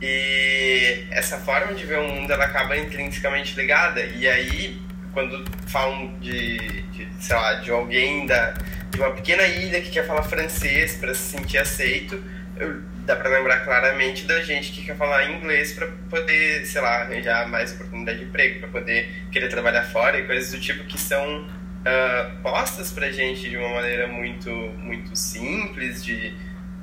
[0.00, 4.02] E essa forma de ver o mundo ela acaba intrinsecamente ligada.
[4.02, 4.80] E aí,
[5.12, 8.54] quando falam de, de sei lá, de alguém da,
[8.90, 12.22] de uma pequena ilha que quer falar francês para se sentir aceito,
[12.56, 17.02] eu, dá para lembrar claramente da gente que quer falar inglês para poder, sei lá,
[17.02, 20.98] arranjar mais oportunidade de emprego, para poder querer trabalhar fora e coisas do tipo que
[20.98, 26.34] são uh, postas para gente de uma maneira muito, muito simples, de,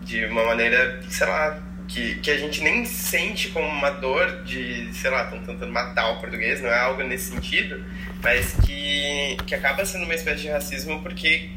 [0.01, 4.93] de uma maneira, sei lá, que, que a gente nem sente como uma dor de,
[4.93, 7.83] sei lá, estão tentando matar o português, não é algo nesse sentido,
[8.23, 11.49] mas que, que acaba sendo uma espécie de racismo porque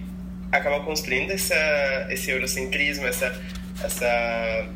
[0.50, 3.26] acaba construindo essa, esse eurocentrismo, essa,
[3.82, 4.68] essa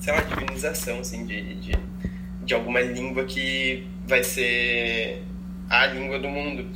[0.00, 1.72] sei lá, divinização assim, de, de,
[2.44, 5.22] de alguma língua que vai ser
[5.70, 6.68] a língua do mundo.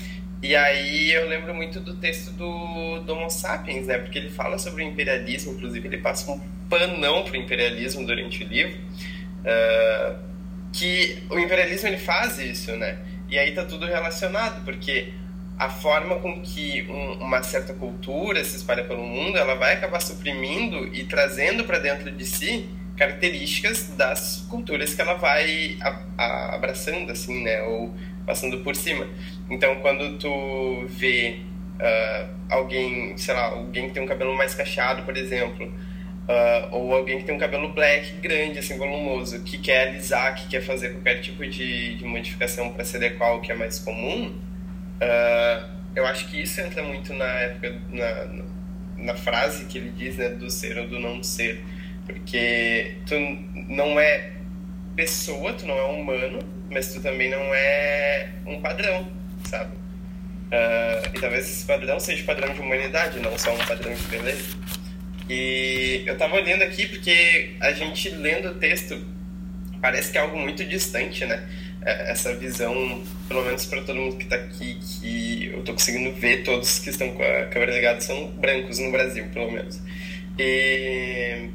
[0.42, 3.98] E aí eu lembro muito do texto do, do Homo Sapiens, né?
[3.98, 8.46] Porque ele fala sobre o imperialismo, inclusive ele passa um panão pro imperialismo durante o
[8.46, 8.78] livro,
[9.40, 10.18] uh,
[10.72, 12.98] que o imperialismo ele faz isso, né?
[13.28, 15.12] E aí tá tudo relacionado, porque
[15.58, 20.00] a forma com que um, uma certa cultura se espalha pelo mundo, ela vai acabar
[20.00, 26.54] suprimindo e trazendo para dentro de si características das culturas que ela vai a, a,
[26.54, 27.62] abraçando, assim, né?
[27.62, 27.94] Ou
[28.26, 29.08] passando por cima.
[29.48, 31.40] Então, quando tu vê
[31.80, 36.94] uh, alguém, sei lá, alguém que tem um cabelo mais cacheado, por exemplo, uh, ou
[36.94, 40.90] alguém que tem um cabelo black grande, assim, volumoso, que quer alisar, que quer fazer
[40.90, 46.04] qualquer tipo de, de modificação para se adequar ao que é mais comum, uh, eu
[46.06, 48.44] acho que isso entra muito na época, na,
[48.98, 51.64] na frase que ele diz, né, do ser ou do não ser.
[52.04, 53.14] Porque tu
[53.68, 54.32] não é
[54.94, 56.38] pessoa, tu não é humano,
[56.70, 59.08] mas tu também não é um padrão,
[59.48, 59.74] sabe?
[60.46, 64.56] Uh, e talvez esse padrão seja padrão de humanidade, não só um padrão de beleza.
[65.28, 69.04] E eu tava olhando aqui porque a gente lendo o texto
[69.80, 71.48] parece que é algo muito distante, né?
[71.82, 76.12] É, essa visão, pelo menos para todo mundo que está aqui, que eu tô conseguindo
[76.12, 79.80] ver todos que estão com a câmera ligada são brancos no Brasil, pelo menos.
[80.38, 81.48] E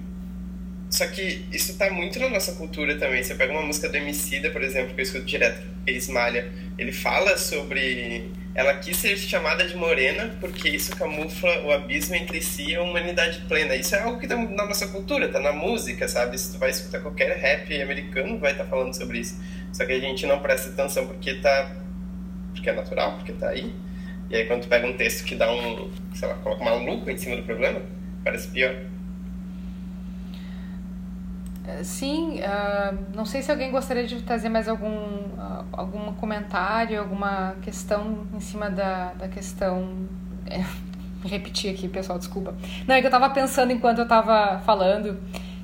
[0.92, 3.24] só que isso tá muito na nossa cultura também.
[3.24, 6.52] Você pega uma música do Emicida, por exemplo, que eu escuto direto, Esmalha.
[6.78, 8.30] Ele fala sobre...
[8.54, 12.82] Ela quis ser chamada de morena porque isso camufla o abismo entre si e a
[12.82, 13.74] humanidade plena.
[13.74, 16.38] Isso é algo que tá na nossa cultura, tá na música, sabe?
[16.38, 19.42] Se tu vai escutar qualquer rap americano, vai estar tá falando sobre isso.
[19.72, 21.74] Só que a gente não presta atenção porque tá...
[22.54, 23.74] Porque é natural, porque tá aí.
[24.30, 25.90] E aí quando tu pega um texto que dá um...
[26.14, 27.82] Sei lá, coloca uma lupa em cima do problema,
[28.26, 28.91] parece pior.
[31.84, 37.56] Sim, uh, não sei se alguém gostaria de trazer mais algum, uh, algum comentário, alguma
[37.62, 40.08] questão em cima da, da questão.
[40.48, 40.64] É,
[41.28, 42.56] repetir aqui, pessoal, desculpa.
[42.88, 45.20] Não, é que eu estava pensando enquanto eu estava falando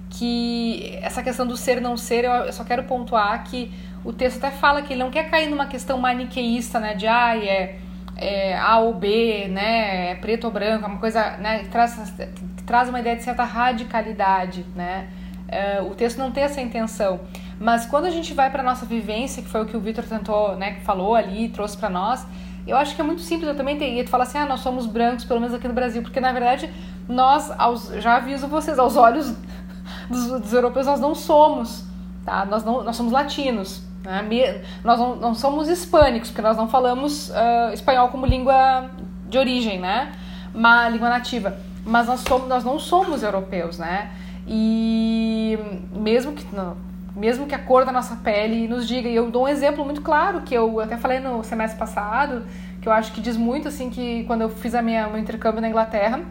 [0.10, 3.71] que essa questão do ser não ser, eu só quero pontuar que
[4.03, 7.36] o texto até fala que ele não quer cair numa questão maniqueísta, né, de ah,
[7.38, 7.77] é,
[8.15, 12.13] é A ou B, né, é preto ou branco, é uma coisa né, que, traz,
[12.55, 15.10] que traz uma ideia de certa radicalidade, né,
[15.47, 17.21] Uh, o texto não tem essa intenção.
[17.60, 20.55] Mas quando a gente vai para nossa vivência, que foi o que o Vitor tentou,
[20.55, 22.25] né, falou ali, trouxe para nós,
[22.67, 23.47] eu acho que é muito simples.
[23.47, 23.99] Eu também.
[23.99, 26.31] E tu fala assim, ah, nós somos brancos, pelo menos aqui no Brasil, porque na
[26.33, 26.71] verdade
[27.07, 29.33] nós, aos, já aviso vocês, aos olhos
[30.10, 31.86] dos, dos, europeus, nós não somos,
[32.25, 32.45] tá?
[32.45, 33.83] Nós não, nós somos latinos.
[34.03, 34.62] Né?
[34.83, 38.89] Nós não, não somos hispânicos, porque nós não falamos uh, espanhol como língua
[39.29, 40.12] de origem, né?
[40.53, 41.57] Uma língua nativa.
[41.86, 44.12] Mas nós, somos, nós não somos europeus, né?
[44.47, 45.60] E
[45.91, 46.77] mesmo que não,
[47.13, 50.01] mesmo que a cor da nossa pele nos diga, e eu dou um exemplo muito
[50.01, 52.45] claro que eu até falei no semestre passado,
[52.81, 55.60] que eu acho que diz muito assim que quando eu fiz a minha meu intercâmbio
[55.60, 56.21] na Inglaterra,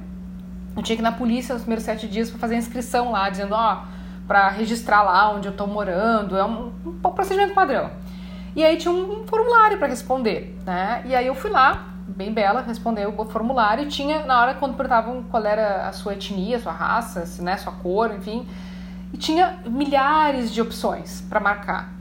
[0.77, 3.29] eu tinha que ir na polícia nos primeiros sete dias para fazer a inscrição lá,
[3.29, 3.83] dizendo, ó,
[4.27, 7.91] para registrar lá onde eu tô morando, é um, um procedimento padrão.
[8.55, 11.03] E aí tinha um formulário para responder, né?
[11.05, 14.77] E aí eu fui lá, bem bela, respondeu o formulário e tinha, na hora quando
[14.77, 18.47] perguntavam qual era a sua etnia, sua raça, né, sua cor, enfim,
[19.13, 21.93] e tinha milhares de opções para marcar.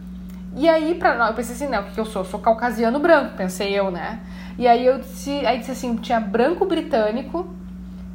[0.55, 2.21] E aí, pra, eu pensei assim, não, o que eu sou?
[2.21, 4.21] Eu sou caucasiano branco, pensei eu, né?
[4.57, 7.47] E aí eu disse, aí disse assim, tinha branco britânico,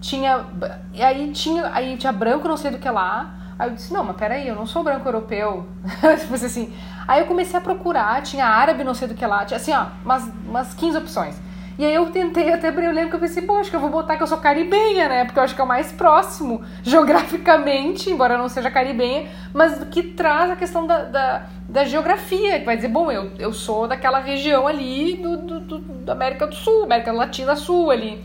[0.01, 0.47] tinha,
[0.95, 4.03] e aí tinha, aí tinha branco não sei do que lá, Aí eu disse, não,
[4.03, 5.69] mas peraí, eu não sou branco europeu.
[6.19, 6.75] tipo assim.
[7.07, 9.89] Aí eu comecei a procurar, tinha árabe, não sei do que lá, tinha assim, ó,
[10.03, 11.50] umas, umas 15 opções.
[11.81, 13.89] E aí eu tentei, até eu lembro que eu pensei, pô, acho que eu vou
[13.89, 15.25] botar que eu sou caribenha, né?
[15.25, 20.03] Porque eu acho que é o mais próximo geograficamente, embora não seja caribenha, mas que
[20.03, 24.19] traz a questão da, da, da geografia, que vai dizer, bom, eu, eu sou daquela
[24.19, 28.23] região ali do, do, do, da América do Sul, América Latina Sul ali.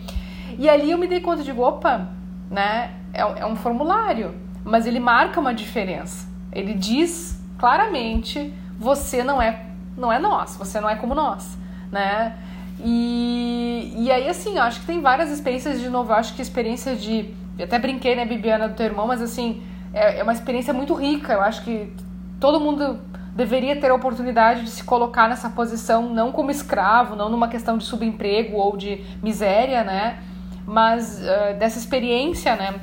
[0.60, 2.10] E ali eu me dei conta de, opa,
[2.52, 2.92] né?
[3.14, 6.28] É, é um formulário, mas ele marca uma diferença.
[6.52, 11.58] Ele diz claramente, você não é, não é nós, você não é como nós,
[11.90, 12.36] né?
[12.84, 16.12] E, e aí, assim, eu acho que tem várias experiências de novo.
[16.12, 17.34] Eu acho que experiência de.
[17.58, 19.64] Eu até brinquei, né, Bibiana, do teu irmão, mas assim,
[19.94, 21.34] é, é uma experiência muito rica.
[21.34, 21.92] Eu acho que
[22.40, 23.00] todo mundo
[23.36, 27.78] deveria ter a oportunidade de se colocar nessa posição, não como escravo, não numa questão
[27.78, 30.20] de subemprego ou de miséria, né?
[30.66, 32.80] Mas uh, dessa experiência, né?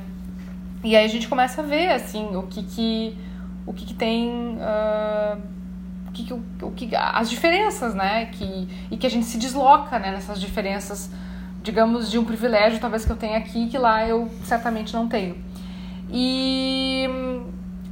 [0.83, 3.17] E aí a gente começa a ver, assim, o que que,
[3.65, 4.57] o que, que tem.
[4.57, 5.52] Uh,
[6.13, 8.27] que, o, que, as diferenças, né?
[8.27, 11.09] Que, e que a gente se desloca né, nessas diferenças,
[11.61, 15.35] digamos, de um privilégio talvez que eu tenha aqui, que lá eu certamente não tenho.
[16.11, 17.09] E,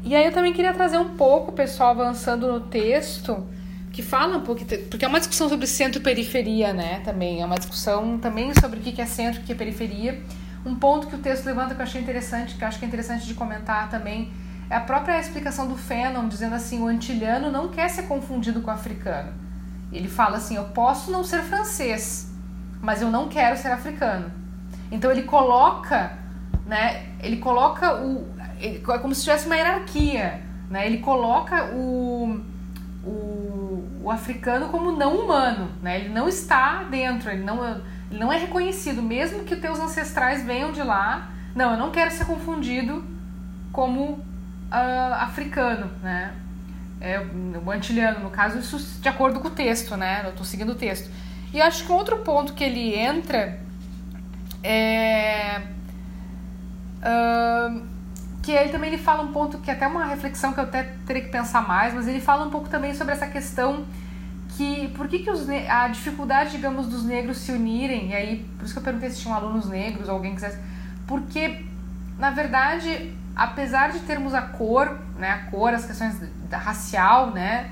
[0.04, 3.44] e aí eu também queria trazer um pouco, pessoal, avançando no texto,
[3.92, 7.02] que fala um pouco, porque é uma discussão sobre centro e periferia, né?
[7.04, 10.22] Também é uma discussão também sobre o que é centro, o que é periferia.
[10.66, 12.88] Um ponto que o texto levanta que eu achei interessante, que eu acho que é
[12.88, 14.32] interessante de comentar também,
[14.72, 18.74] a própria explicação do Fanon, dizendo assim, o antilhano não quer ser confundido com o
[18.74, 19.34] africano.
[19.92, 22.32] Ele fala assim, eu posso não ser francês,
[22.82, 24.32] mas eu não quero ser africano.
[24.90, 26.18] Então ele coloca,
[26.66, 27.06] né?
[27.22, 28.26] Ele coloca o,
[28.60, 30.86] é como se tivesse uma hierarquia, né?
[30.86, 32.42] Ele coloca o,
[33.04, 36.00] o, o africano como não humano, né?
[36.00, 37.64] Ele não está dentro, ele não,
[38.10, 41.30] ele não é reconhecido, mesmo que teus ancestrais venham de lá.
[41.54, 43.04] Não, eu não quero ser confundido
[43.74, 44.31] como
[44.72, 46.34] uh, africano, né?
[47.00, 50.22] É, o antiliano, no caso, isso de acordo com o texto, né?
[50.24, 51.10] Eu estou seguindo o texto.
[51.54, 53.60] E acho que um outro ponto que ele entra
[54.64, 55.62] é.
[57.02, 57.92] Uh,
[58.44, 60.96] que ele também ele fala um ponto que é até uma reflexão que eu até
[61.06, 63.86] teria que pensar mais, mas ele fala um pouco também sobre essa questão
[64.58, 68.66] que por que, que os, a dificuldade, digamos, dos negros se unirem, e aí por
[68.66, 70.60] isso que eu perguntei se tinham alunos negros ou alguém quisesse,
[71.06, 71.64] porque
[72.22, 76.20] na verdade, apesar de termos a cor, né, a cor, as questões
[76.50, 77.70] da racial, né,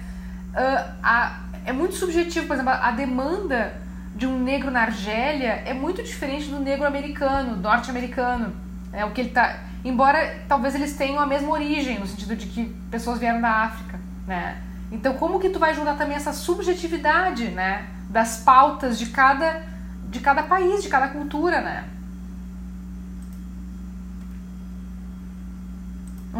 [0.54, 3.74] uh, a, é muito subjetivo, por exemplo, a demanda
[4.16, 8.54] de um negro na Argélia é muito diferente do negro americano, norte-americano,
[8.92, 12.48] é o que ele está embora talvez eles tenham a mesma origem, no sentido de
[12.48, 14.62] que pessoas vieram da África, né?
[14.92, 19.68] Então, como que tu vai juntar também essa subjetividade, né, das pautas de cada
[20.10, 21.84] de cada país, de cada cultura, né?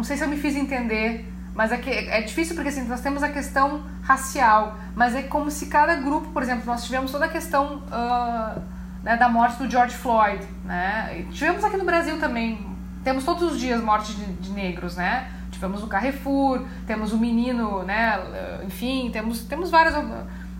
[0.00, 3.02] Não sei se eu me fiz entender, mas é que é difícil porque assim, nós
[3.02, 7.26] temos a questão racial, mas é como se cada grupo, por exemplo, nós tivemos toda
[7.26, 8.62] a questão uh,
[9.02, 11.18] né, da morte do George Floyd, né?
[11.18, 12.66] E tivemos aqui no Brasil também
[13.04, 15.30] temos todos os dias mortes de, de, negros, né?
[15.50, 18.18] Tivemos o Carrefour, temos o menino, né?
[18.64, 19.94] Enfim, temos, temos várias.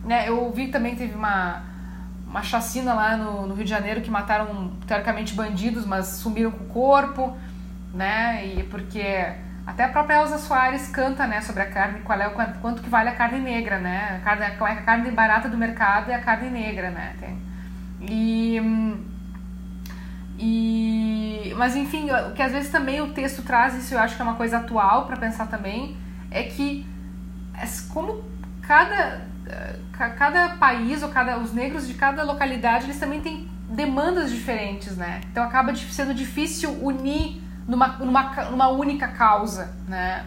[0.05, 0.29] Né?
[0.29, 1.63] Eu vi também teve uma,
[2.27, 6.65] uma chacina lá no, no Rio de Janeiro que mataram teoricamente bandidos, mas sumiram com
[6.65, 7.35] o corpo,
[7.93, 8.47] né?
[8.47, 9.35] E porque
[9.67, 12.83] até a própria Elza Soares canta, né, sobre a carne, qual é o quanto, quanto
[12.83, 14.17] que vale a carne negra, né?
[14.17, 17.15] A carne, é a carne barata do mercado é a carne negra, né?
[17.21, 17.39] Tem,
[18.01, 18.61] e
[20.43, 24.23] e, mas enfim, o que às vezes também o texto traz, isso eu acho que
[24.23, 25.99] é uma coisa atual para pensar também,
[26.31, 26.87] é que
[27.93, 28.25] como
[28.63, 29.21] cada,
[30.17, 35.21] cada país ou cada, os negros de cada localidade eles também têm demandas diferentes, né?
[35.31, 40.27] Então acaba sendo difícil unir numa, numa, numa única causa, né?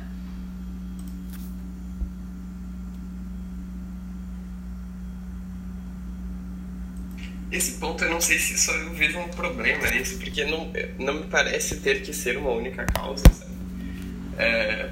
[7.52, 11.14] esse ponto eu não sei se só eu vejo um problema nisso, porque não, não
[11.14, 13.52] me parece ter que ser uma única causa, sabe?
[14.40, 14.90] É,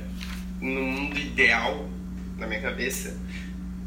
[0.62, 1.90] no mundo ideal,
[2.38, 3.18] na minha cabeça,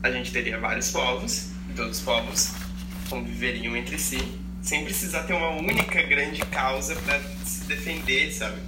[0.03, 2.53] a gente teria vários povos, e todos os povos
[3.09, 8.59] conviveriam entre si, sem precisar ter uma única grande causa para se defender, sabe?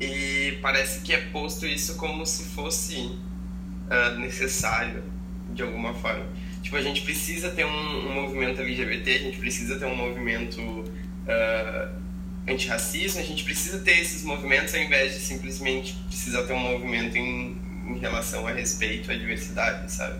[0.00, 5.02] E parece que é posto isso como se fosse uh, necessário,
[5.50, 6.26] de alguma forma.
[6.62, 10.60] Tipo, a gente precisa ter um, um movimento LGBT, a gente precisa ter um movimento
[10.60, 11.94] uh,
[12.48, 17.16] antirracismo, a gente precisa ter esses movimentos ao invés de simplesmente precisar ter um movimento
[17.16, 17.56] em,
[17.86, 20.18] em relação a respeito à diversidade, sabe?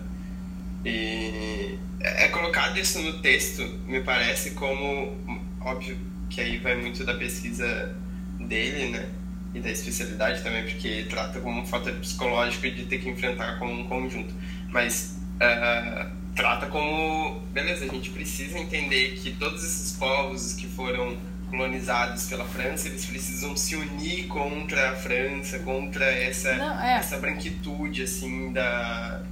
[0.85, 5.17] E é, é colocado isso no texto, me parece, como
[5.59, 5.97] óbvio
[6.29, 7.95] que aí vai muito da pesquisa
[8.39, 9.09] dele, né?
[9.53, 13.71] E da especialidade também, porque trata como um fator psicológico de ter que enfrentar como
[13.71, 14.33] um conjunto.
[14.69, 21.17] Mas uh, trata como, beleza, a gente precisa entender que todos esses povos que foram
[21.49, 26.97] colonizados pela França, eles precisam se unir contra a França, contra essa, Não, é.
[26.97, 29.23] essa branquitude, assim, da,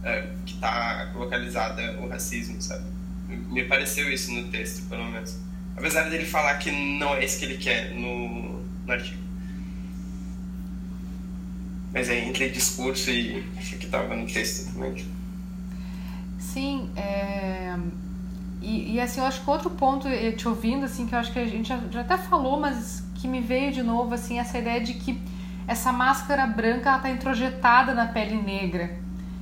[0.00, 2.84] uh, que está localizada o racismo, sabe?
[3.28, 5.38] Me pareceu isso no texto, pelo menos.
[5.80, 9.18] Apesar dele falar que não é isso que ele quer no, no artigo.
[11.90, 13.42] Mas é entre discurso e o
[13.78, 15.06] que estava no texto também.
[16.38, 17.78] Sim, é...
[18.60, 20.06] e, e, assim, eu acho que outro ponto,
[20.36, 23.26] te ouvindo, assim, que eu acho que a gente já, já, até falou, mas que
[23.26, 25.18] me veio de novo, assim, essa ideia de que
[25.66, 28.98] essa máscara branca, ela tá introjetada na pele negra.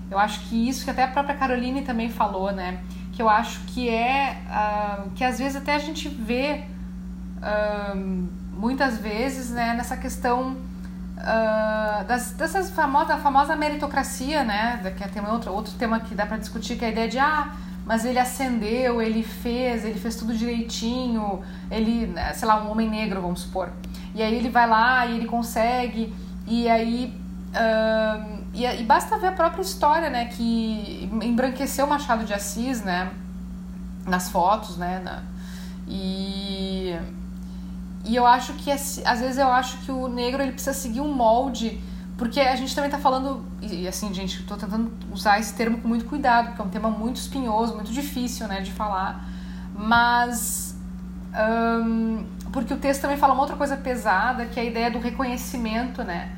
[0.09, 2.79] Eu acho que isso, que até a própria Caroline também falou, né,
[3.19, 6.63] que eu acho que é, uh, que às vezes até a gente vê,
[7.39, 14.95] uh, muitas vezes, né, nessa questão uh, das, dessas famosa, a famosa meritocracia, né?
[14.97, 17.19] Que é tema, outro, outro tema que dá para discutir, que é a ideia de
[17.19, 22.71] ah, mas ele ascendeu, ele fez, ele fez tudo direitinho, ele, né, sei lá, um
[22.71, 23.73] homem negro, vamos supor.
[24.15, 26.15] E aí ele vai lá e ele consegue,
[26.47, 27.13] e aí.
[27.49, 30.27] Uh, e, e, basta ver a própria história, né?
[30.27, 33.11] Que embranqueceu Machado de Assis, né?
[34.07, 35.01] Nas fotos, né?
[35.05, 35.23] Na,
[35.87, 36.95] e,
[38.05, 41.13] e eu acho que, às vezes, eu acho que o negro ele precisa seguir um
[41.13, 41.81] molde
[42.19, 45.87] porque a gente também tá falando, e assim, gente, tô tentando usar esse termo com
[45.87, 49.25] muito cuidado, porque é um tema muito espinhoso, muito difícil, né, de falar.
[49.73, 50.77] Mas.
[51.33, 54.99] Um, porque o texto também fala uma outra coisa pesada, que é a ideia do
[54.99, 56.35] reconhecimento, né?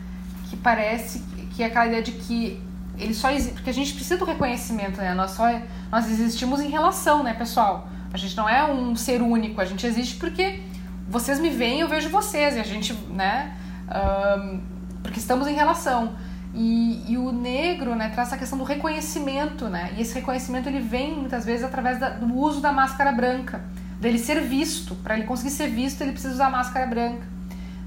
[0.50, 2.60] Que parece que é aquela ideia de que
[2.98, 3.54] ele só existe.
[3.54, 5.14] Porque a gente precisa do reconhecimento, né?
[5.14, 5.44] Nós, só,
[5.90, 7.88] nós existimos em relação, né, pessoal?
[8.12, 10.60] A gente não é um ser único, a gente existe porque
[11.08, 13.56] vocês me veem, eu vejo vocês, e a gente, né?
[13.88, 14.60] Um,
[15.02, 16.14] porque estamos em relação.
[16.52, 19.92] E, e o negro né, traz essa questão do reconhecimento, né?
[19.96, 23.60] E esse reconhecimento ele vem muitas vezes através da, do uso da máscara branca,
[24.00, 24.94] dele ser visto.
[24.96, 27.22] Para ele conseguir ser visto, ele precisa usar máscara branca,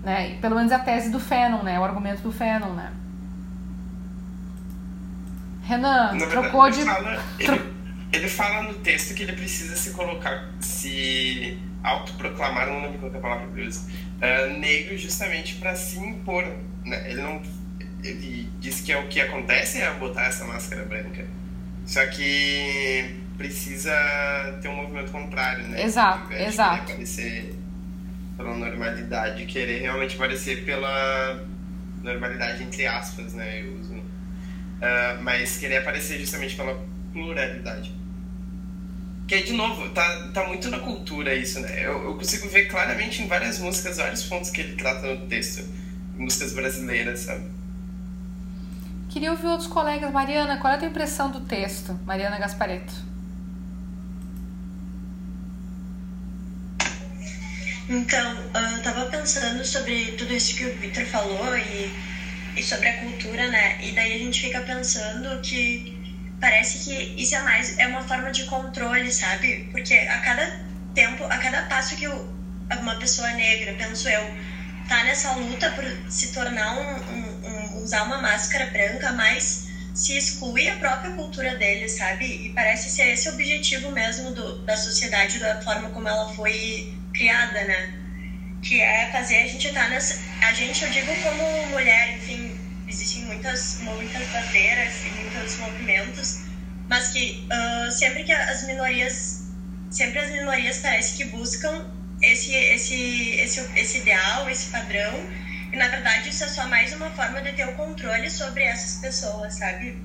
[0.04, 0.32] né?
[0.32, 1.78] E pelo menos a tese do Fanon, né?
[1.80, 2.92] O argumento do Fanon, né?
[5.64, 6.82] Renan, trocou de.
[6.82, 7.62] Ele fala, ele,
[8.12, 13.18] ele fala no texto que ele precisa se colocar, se autoproclamar, não lembro qual é
[13.18, 16.46] a palavra que ele usa, uh, negro justamente para se impor
[16.86, 17.42] né, ele não.
[18.04, 21.26] Ele diz que é o que acontece é botar essa máscara branca.
[21.86, 23.94] Só que precisa
[24.62, 25.84] ter um movimento contrário, né?
[25.84, 26.86] Exato, exato.
[26.86, 27.56] De aparecer
[28.36, 31.46] pela normalidade, querer realmente aparecer pela
[32.02, 33.62] normalidade entre aspas, né?
[33.62, 33.93] Eu uso.
[34.84, 36.78] Uh, mas querer aparecer justamente pela
[37.14, 37.94] pluralidade.
[39.26, 41.86] Que de novo, tá, tá muito na cultura isso, né?
[41.86, 45.64] Eu, eu consigo ver claramente em várias músicas vários pontos que ele trata no texto
[46.18, 47.46] músicas brasileiras, sabe?
[49.10, 50.12] Queria ouvir outros colegas.
[50.12, 51.98] Mariana, qual é a tua impressão do texto?
[52.06, 52.94] Mariana Gaspareto.
[57.90, 58.38] Então,
[58.76, 61.92] eu tava pensando sobre tudo isso que o Victor falou e,
[62.56, 63.78] e sobre a cultura, né?
[63.80, 65.94] E daí a gente fica pensando que
[66.40, 69.68] parece que isso é mais é uma forma de controle, sabe?
[69.72, 70.56] Porque a cada
[70.94, 74.30] tempo, a cada passo que uma pessoa negra, penso eu,
[74.88, 80.18] tá nessa luta por se tornar um, um, um, usar uma máscara branca, mas se
[80.18, 82.26] exclui a própria cultura dele, sabe?
[82.46, 86.88] E parece ser esse o objetivo mesmo do, da sociedade, da forma como ela foi
[87.14, 88.03] criada, né?
[88.64, 90.18] Que é fazer a gente estar tá nessa.
[90.42, 92.56] A gente, eu digo como mulher, enfim,
[92.88, 96.40] existem muitas, muitas bandeiras e muitos movimentos,
[96.88, 99.44] mas que uh, sempre que as minorias,
[99.92, 101.86] sempre as minorias parece que buscam
[102.22, 102.96] esse, esse,
[103.32, 105.14] esse, esse ideal, esse padrão.
[105.72, 109.02] E na verdade isso é só mais uma forma de ter o controle sobre essas
[109.02, 109.98] pessoas, sabe?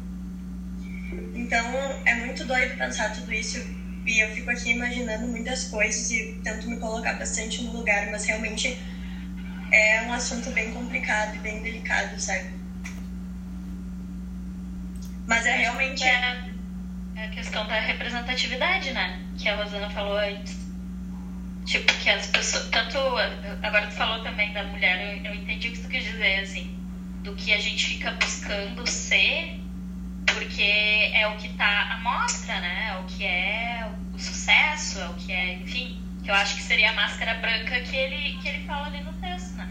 [1.34, 1.64] Então
[2.04, 3.62] é muito doido pensar tudo isso
[4.09, 8.24] e eu fico aqui imaginando muitas coisas e tento me colocar bastante no lugar, mas
[8.24, 8.74] realmente
[9.70, 12.48] é um assunto bem complicado e bem delicado, sabe?
[15.26, 16.04] Mas é realmente.
[16.04, 16.38] É,
[17.16, 19.20] é a questão da representatividade, né?
[19.36, 20.56] Que a Rosana falou antes.
[21.66, 22.66] Tipo, que as pessoas.
[22.70, 22.98] Tanto.
[23.62, 26.74] Agora tu falou também da mulher, eu, eu entendi o que tu quis dizer, assim.
[27.22, 29.61] Do que a gente fica buscando ser,
[30.39, 32.91] porque é o que tá à mostra, né?
[32.91, 35.55] É o que é o sucesso, é o que é.
[35.55, 39.03] Enfim, que eu acho que seria a máscara branca que ele, que ele fala ali
[39.03, 39.68] no texto, né?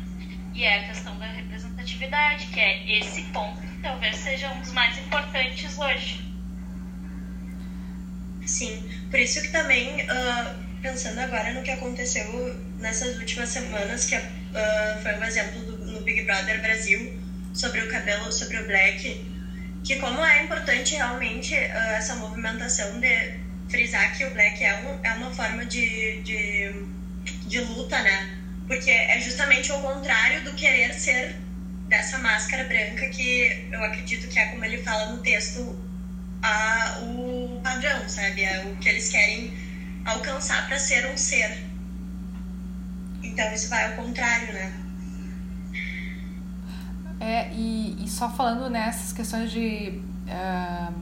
[0.54, 4.74] E é a questão da representatividade, que é esse ponto que talvez seja um dos
[4.74, 6.22] mais importantes hoje.
[8.46, 10.04] Sim, por isso que também.
[10.04, 15.78] Uh pensando agora no que aconteceu nessas últimas semanas, que uh, foi um exemplo do,
[15.86, 17.20] no Big Brother Brasil,
[17.54, 19.26] sobre o cabelo, sobre o black,
[19.88, 23.32] que como é importante realmente uh, essa movimentação de
[23.70, 26.70] frisar que o black é, um, é uma forma de, de,
[27.48, 28.30] de luta, né?
[28.68, 31.34] Porque é justamente o contrário do querer ser
[31.88, 35.74] dessa máscara branca que eu acredito que é como ele fala no texto
[36.42, 38.44] a, o padrão, sabe?
[38.44, 39.50] É o que eles querem
[40.04, 41.64] alcançar para ser um ser.
[43.24, 44.87] Então isso vai ao contrário, né?
[47.20, 50.02] É, e, e só falando nessas questões de.
[50.28, 50.94] Uh,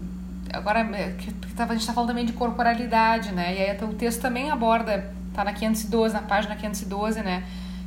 [0.54, 3.56] agora, é, que, a gente está falando também de corporalidade, né?
[3.56, 7.44] E aí o texto também aborda, tá na 512, na página 512, né?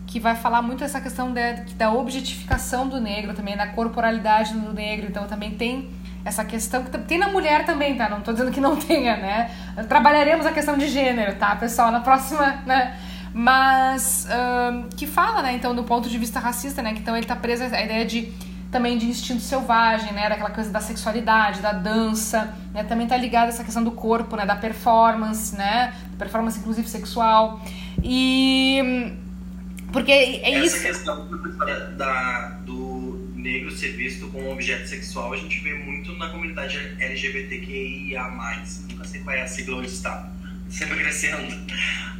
[0.06, 4.72] Que vai falar muito essa questão de, da objetificação do negro também, da corporalidade do
[4.72, 5.06] negro.
[5.08, 5.90] Então também tem
[6.24, 8.08] essa questão que tem na mulher também, tá?
[8.08, 9.50] Não tô dizendo que não tenha, né?
[9.88, 11.90] Trabalharemos a questão de gênero, tá, pessoal?
[11.90, 12.96] Na próxima, né?
[13.32, 16.94] Mas um, que fala, né, então, do ponto de vista racista, né?
[16.94, 18.32] Que então ele tá preso à ideia de
[18.70, 20.28] também de instinto selvagem, né?
[20.28, 22.84] Daquela coisa da sexualidade, da dança, né?
[22.84, 24.44] Também tá ligada essa questão do corpo, né?
[24.44, 25.94] Da performance, né?
[26.18, 27.60] Performance, inclusive, sexual.
[28.02, 29.12] E...
[29.92, 30.76] Porque é essa isso...
[30.76, 31.28] Essa questão,
[31.96, 38.28] da, do negro ser visto como objeto sexual, a gente vê muito na comunidade LGBTQIA+.
[38.90, 40.30] Nunca sei qual é a sigla onde está.
[40.68, 41.56] Sempre crescendo.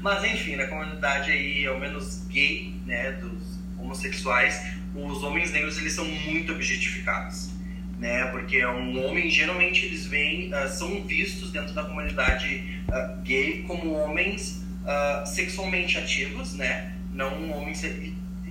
[0.01, 4.63] Mas, enfim, na comunidade aí, ao menos gay, né, dos homossexuais,
[4.95, 7.51] os homens negros, eles são muito objetificados.
[7.99, 13.21] Né, porque é um homem, geralmente eles vêm, uh, são vistos dentro da comunidade uh,
[13.23, 17.85] gay como homens uh, sexualmente ativos, né, não homens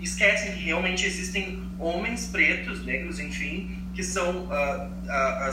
[0.02, 4.50] esquecem que realmente existem homens pretos, negros, enfim, que são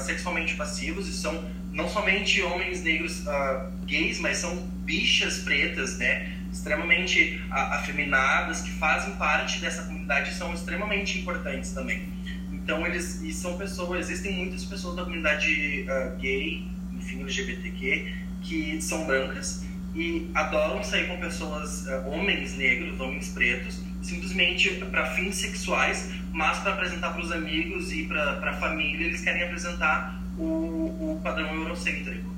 [0.01, 6.32] sexualmente passivos e são não somente homens negros uh, gays, mas são bichas pretas, né?
[6.52, 12.08] Extremamente afeminadas, que fazem parte dessa comunidade são extremamente importantes também.
[12.52, 15.84] Então, eles e são pessoas, existem muitas pessoas da comunidade
[16.20, 19.64] gay, enfim, LGBTQ, que são brancas
[19.96, 26.74] e adoram sair com pessoas, homens negros, homens pretos, simplesmente para fins sexuais, mas para
[26.74, 32.32] apresentar para os amigos e para a família, eles querem apresentar o, o padrão eurocêntrico.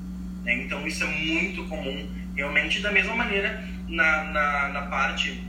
[0.44, 0.64] Né?
[0.64, 2.08] Então, isso é muito comum.
[2.34, 5.42] Realmente, da mesma maneira, na, na, na parte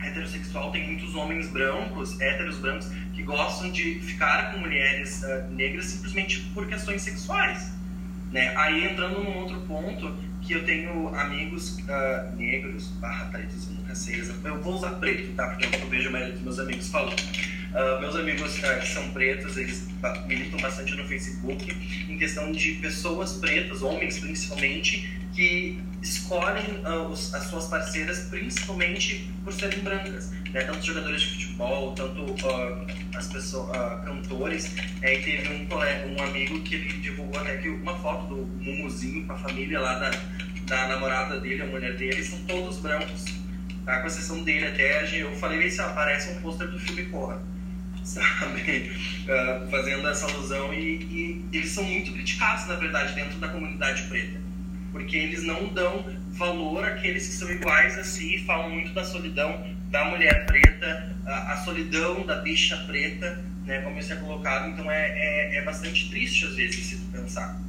[0.00, 5.86] heterossexual, tem muitos homens brancos, héteros brancos, que gostam de ficar com mulheres uh, negras
[5.86, 7.72] simplesmente por questões sexuais.
[8.30, 8.54] Né?
[8.56, 14.20] Aí, entrando num outro ponto, que eu tenho amigos uh, negros, barra pretos, nunca sei
[14.44, 15.48] Eu vou usar preto, tá?
[15.48, 17.16] Porque eu vejo a maioria dos meus amigos falando.
[17.68, 19.88] Uh, meus amigos uh, que são pretos, eles
[20.26, 21.70] militam bastante no Facebook
[22.08, 29.30] em questão de pessoas pretas, homens principalmente, que escolhem uh, os, as suas parceiras principalmente
[29.44, 30.30] por serem brancas.
[30.50, 30.62] Né?
[30.62, 32.24] Tanto jogadores de futebol, tanto
[33.14, 34.74] as pessoas, cantores.
[35.02, 35.68] É, e teve um,
[36.16, 39.98] um amigo que ele divulgou até que uma foto do Mumuzinho com a família lá
[39.98, 40.10] da,
[40.64, 43.26] da namorada dele, a mulher dele, são todos brancos.
[43.84, 44.00] Tá?
[44.00, 47.57] Com exceção dele até, eu falei, isso aparece um pôster do filme Corra
[48.38, 48.90] sabe?
[49.24, 54.04] Uh, fazendo essa alusão e, e, eles são muito criticados, na verdade, dentro da comunidade
[54.04, 54.40] preta,
[54.90, 59.62] porque eles não dão valor àqueles que são iguais a si, falam muito da solidão
[59.90, 64.90] da mulher preta, a, a solidão da bicha preta, né, como isso é colocado, então
[64.90, 67.60] é, é, é bastante triste às vezes se pensar.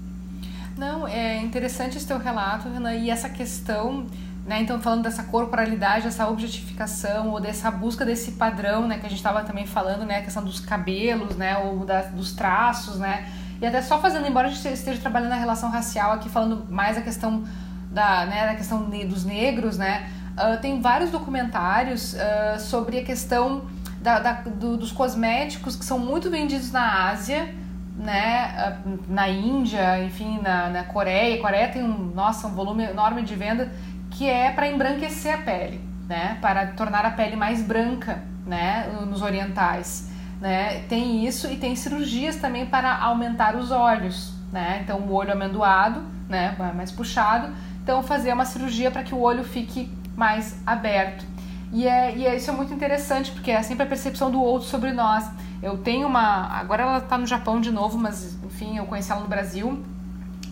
[0.77, 4.07] Não, é interessante esse teu relato, Renan, e essa questão
[4.49, 4.63] né?
[4.63, 8.97] Então, falando dessa corporalidade, essa objetificação ou dessa busca desse padrão, né?
[8.97, 10.17] Que a gente estava também falando, né?
[10.17, 11.55] A questão dos cabelos, né?
[11.59, 13.31] Ou da, dos traços, né?
[13.61, 16.97] E até só fazendo, embora a gente esteja trabalhando na relação racial aqui, falando mais
[16.97, 17.43] a questão
[17.91, 20.09] da, né, da questão dos negros, né?
[20.33, 23.65] Uh, tem vários documentários uh, sobre a questão
[24.01, 27.53] da, da do, dos cosméticos que são muito vendidos na Ásia,
[27.95, 28.73] né?
[28.83, 31.35] Uh, na Índia, enfim, na, na Coreia.
[31.35, 33.71] A Coreia tem um, nossa, um volume enorme de venda
[34.19, 36.37] que é para embranquecer a pele, né?
[36.41, 38.85] Para tornar a pele mais branca, né?
[39.07, 40.11] Nos orientais,
[40.41, 40.81] né?
[40.89, 44.81] Tem isso e tem cirurgias também para aumentar os olhos, né?
[44.83, 46.53] Então o olho amendoado, né?
[46.75, 47.53] Mais puxado.
[47.81, 51.25] Então fazer uma cirurgia para que o olho fique mais aberto.
[51.71, 54.67] E, é, e é, isso é muito interessante porque é sempre a percepção do outro
[54.67, 55.31] sobre nós.
[55.63, 56.45] Eu tenho uma.
[56.59, 59.81] Agora ela está no Japão de novo, mas enfim, eu conheci ela no Brasil.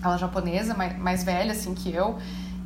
[0.01, 2.18] Ela é japonesa, mais, mais velha assim que eu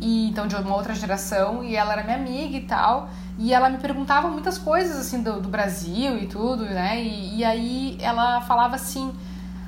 [0.01, 3.09] e então de uma outra geração e ela era minha amiga e tal.
[3.37, 7.01] E ela me perguntava muitas coisas assim do, do Brasil e tudo né?
[7.01, 9.13] E, e, aí ela falava assim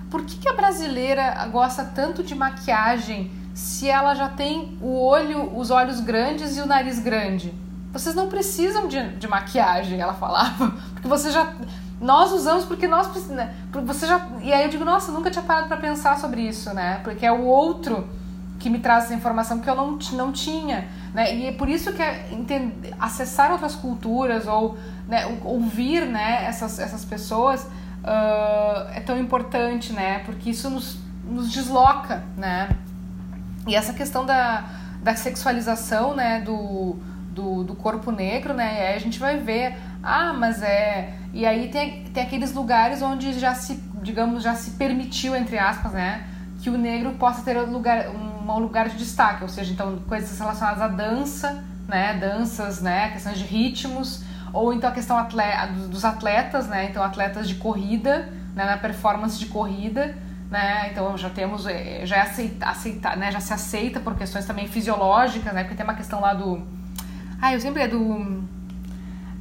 [0.10, 5.56] por que, que a brasileira gosta tanto de maquiagem se ela já tem o olho
[5.56, 7.54] os olhos grandes e o nariz grande?
[7.92, 10.72] Vocês não precisam de, de maquiagem ela falava.
[10.94, 11.54] Porque você já
[12.02, 13.56] nós usamos porque nós né?
[13.86, 17.00] você já e aí eu digo nossa nunca tinha parado para pensar sobre isso né?
[17.02, 18.10] Porque é o outro
[18.64, 20.88] que me traz essa informação que eu não, não tinha.
[21.14, 21.36] Né?
[21.36, 26.80] E é por isso que é entender, acessar outras culturas ou né, ouvir né, essas,
[26.80, 30.20] essas pessoas uh, é tão importante, né?
[30.20, 32.24] porque isso nos, nos desloca.
[32.38, 32.70] Né?
[33.68, 34.64] E essa questão da,
[35.02, 36.96] da sexualização né, do,
[37.32, 38.78] do, do corpo negro, né?
[38.78, 41.16] E aí a gente vai ver, ah, mas é.
[41.34, 45.92] E aí tem, tem aqueles lugares onde já se, digamos, já se permitiu, entre aspas,
[45.92, 46.26] né?
[46.62, 50.38] Que o negro possa ter lugar, um um lugar de destaque, ou seja, então coisas
[50.38, 56.06] relacionadas à dança, né, danças, né, questões de ritmos, ou então a questão atleta, dos
[56.06, 60.16] atletas, né, então atletas de corrida, né, na performance de corrida,
[60.50, 64.46] né, então já temos, eh, já é aceita, aceita, né, já se aceita por questões
[64.46, 66.62] também fisiológicas, né, porque tem uma questão lá do,
[67.42, 68.44] ah, eu sempre é do,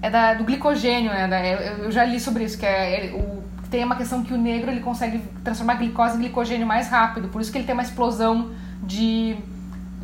[0.00, 3.42] é da, do glicogênio, né, eu, já li sobre isso, que é o
[3.72, 7.40] tem uma questão que o negro ele consegue transformar glicose em glicogênio mais rápido, por
[7.40, 8.50] isso que ele tem uma explosão
[8.82, 9.36] de,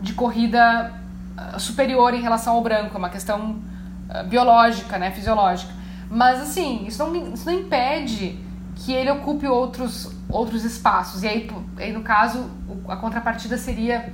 [0.01, 0.93] de corrida
[1.37, 3.57] ah, superior em relação ao branco, é uma questão
[4.09, 5.72] uh, biológica, né, fisiológica.
[6.11, 8.39] Mas assim, isso não, isso não impede
[8.74, 11.22] que ele ocupe outros, outros espaços.
[11.22, 12.51] E aí, aí, no caso,
[12.89, 14.12] a contrapartida seria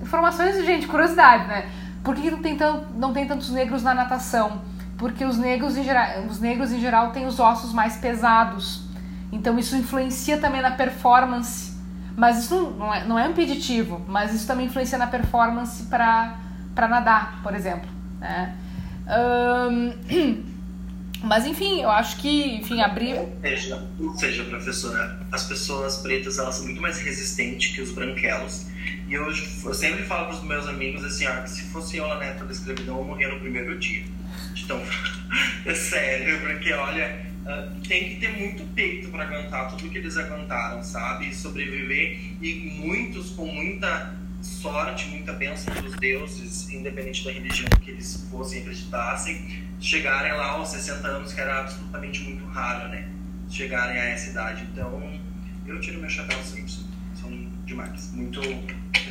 [0.00, 1.70] informações gente, curiosidade, né?
[2.02, 4.60] Por que não tem, tão, não tem tantos negros na natação?
[4.98, 8.82] Porque os negros, em geral, os negros em geral têm os ossos mais pesados.
[9.30, 11.71] Então isso influencia também na performance.
[12.16, 16.38] Mas isso não é, não é impeditivo, mas isso também influencia na performance para
[16.76, 17.88] nadar, por exemplo.
[18.20, 18.54] Né?
[19.08, 20.52] Um,
[21.22, 23.16] Mas enfim, eu acho que, enfim, abrir.
[23.40, 28.66] Seja, seja, professora, as pessoas pretas elas são muito mais resistentes que os branquelos.
[29.06, 32.08] E eu, eu sempre falo para os meus amigos assim, ó, que se fosse eu
[32.08, 34.04] na neta da escravidão, eu morria no primeiro dia.
[34.56, 34.82] Então,
[35.64, 40.16] é sério, porque olha, uh, tem que ter muito peito para aguentar tudo que eles
[40.16, 41.28] aguentaram, sabe?
[41.28, 42.18] E sobreviver.
[42.40, 48.60] E muitos com muita sorte, muita bênção dos deuses, independente da religião que eles fossem
[48.60, 53.08] acreditassem, chegarem lá aos 60 anos, que era absolutamente muito raro, né?
[53.48, 54.66] Chegarem a essa idade.
[54.72, 55.20] Então,
[55.66, 56.72] eu tiro meu chapéu sempre.
[57.14, 57.30] São
[57.64, 58.12] demais.
[58.12, 58.40] Muito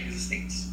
[0.03, 0.71] resistentes.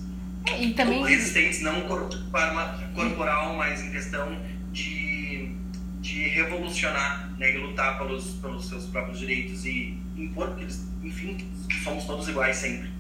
[0.58, 1.04] E também...
[1.04, 4.40] resistentes não corporal, mas em questão
[4.72, 5.07] de,
[6.08, 7.54] de revolucionar né?
[7.54, 11.36] e lutar pelos, pelos seus próprios direitos e impor, porque eles, enfim,
[11.84, 12.90] somos todos iguais sempre.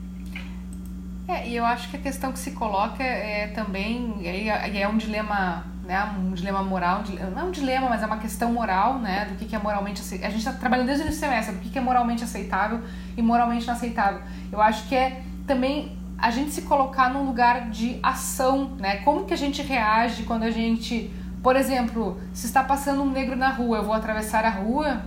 [1.26, 4.96] É, e eu acho que a questão que se coloca é também, é, é um
[4.96, 7.02] dilema né, um dilema moral,
[7.34, 10.02] não é um dilema, mas é uma questão moral, né, do que, que é moralmente
[10.02, 10.28] aceitável.
[10.28, 12.82] A gente está trabalhando desde o semestre, do que, que é moralmente aceitável
[13.16, 14.20] e moralmente inaceitável.
[14.52, 19.24] Eu acho que é também a gente se colocar num lugar de ação, né, como
[19.24, 21.10] que a gente reage quando a gente,
[21.48, 25.00] por exemplo, se está passando um negro na rua, eu vou atravessar a rua,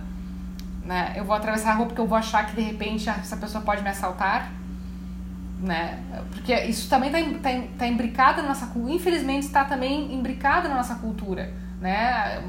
[0.84, 3.62] né, eu vou atravessar a rua porque eu vou achar que de repente essa pessoa
[3.62, 4.50] pode me assaltar,
[5.60, 6.00] né?
[6.32, 10.74] Porque isso também está tá, tá imbricado na nossa cultura, infelizmente está também imbricado na
[10.74, 12.42] nossa cultura, né?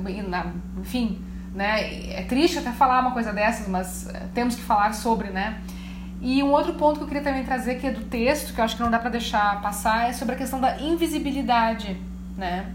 [0.79, 1.23] Enfim,
[1.53, 2.13] né?
[2.15, 5.61] É triste até falar uma coisa dessas, mas eh, temos que falar sobre, né?
[6.19, 8.65] E um outro ponto que eu queria também trazer que é do texto, que eu
[8.65, 11.95] acho que não dá para deixar passar, é sobre a questão da invisibilidade,
[12.35, 12.73] né?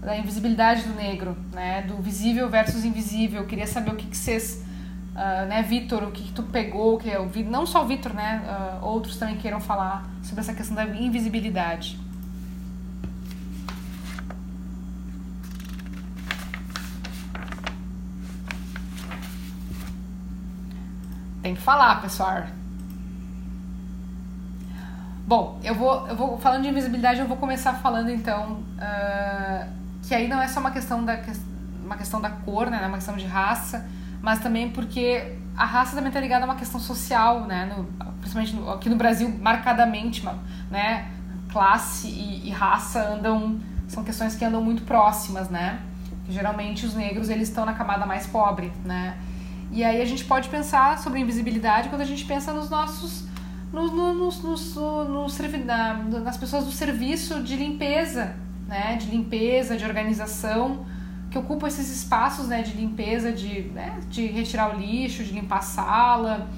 [0.00, 1.82] Da invisibilidade do negro, né?
[1.82, 3.42] Do visível versus invisível.
[3.42, 4.64] Eu queria saber o que, que vocês
[5.10, 8.14] Uh, né, Vitor, o que, que, tu pegou, que eu vi, não só o Vitor,
[8.14, 8.42] né,
[8.80, 11.98] uh, outros também queiram falar sobre essa questão da invisibilidade.
[21.42, 22.44] Tem que falar, pessoal.
[25.26, 29.79] Bom, eu vou, eu vou falando de invisibilidade, eu vou começar falando então uh,
[30.10, 31.16] que aí não é só uma questão da
[31.84, 33.88] uma questão da cor, né, é uma questão de raça
[34.22, 37.66] mas também porque a raça também está ligada a uma questão social, né?
[37.66, 37.84] No,
[38.20, 40.26] principalmente no, aqui no Brasil, marcadamente,
[40.70, 41.10] né?
[41.50, 43.58] Classe e, e, raça andam
[43.88, 45.80] são questões que andam muito próximas, né?
[46.28, 49.16] Geralmente os negros eles estão na camada mais pobre, né?
[49.72, 53.24] E aí a gente pode pensar sobre invisibilidade quando a gente pensa nos nossos
[53.72, 55.38] nos, nos, nos, nos,
[56.24, 58.34] nas pessoas do serviço de limpeza,
[58.70, 58.96] né?
[58.96, 60.86] De limpeza, de organização
[61.30, 65.58] que ocupam esses espaços né, de limpeza, de, né, de retirar o lixo, de limpar
[65.58, 66.48] a sala,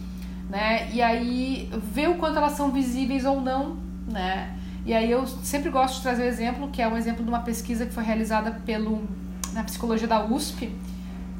[0.48, 0.88] né?
[0.92, 3.76] E aí ver o quanto elas são visíveis ou não,
[4.08, 4.56] né?
[4.84, 7.28] E aí eu sempre gosto de trazer o um exemplo, que é um exemplo de
[7.28, 9.06] uma pesquisa que foi realizada pelo
[9.52, 10.74] na psicologia da USP,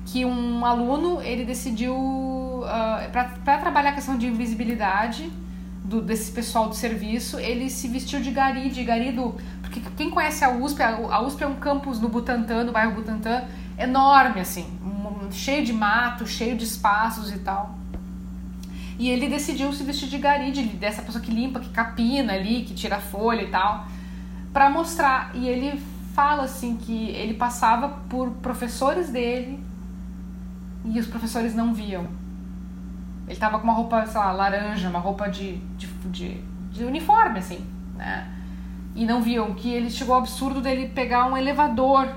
[0.05, 5.33] que um aluno ele decidiu uh, ah, para trabalhar a questão de invisibilidade
[5.93, 10.11] do, desse pessoal do serviço, ele se vestiu de gari, de gari do porque quem
[10.11, 13.45] conhece a USP, a USP é um campus no Butantã, no bairro Butantã,
[13.79, 14.67] enorme, assim,
[15.31, 17.79] cheio de mato, cheio de espaços e tal.
[18.99, 22.65] E ele decidiu se vestir de gari, de, dessa pessoa que limpa, que capina ali,
[22.65, 23.87] que tira folha e tal,
[24.53, 25.31] para mostrar.
[25.35, 25.83] E ele
[26.15, 29.59] fala assim que ele passava por professores dele
[30.85, 32.07] e os professores não viam.
[33.33, 37.39] Ele tava com uma roupa, sei lá, laranja, uma roupa de, de, de, de uniforme,
[37.39, 37.67] assim,
[37.97, 38.29] né?
[38.95, 42.09] e não viam, que ele chegou ao absurdo dele pegar um elevador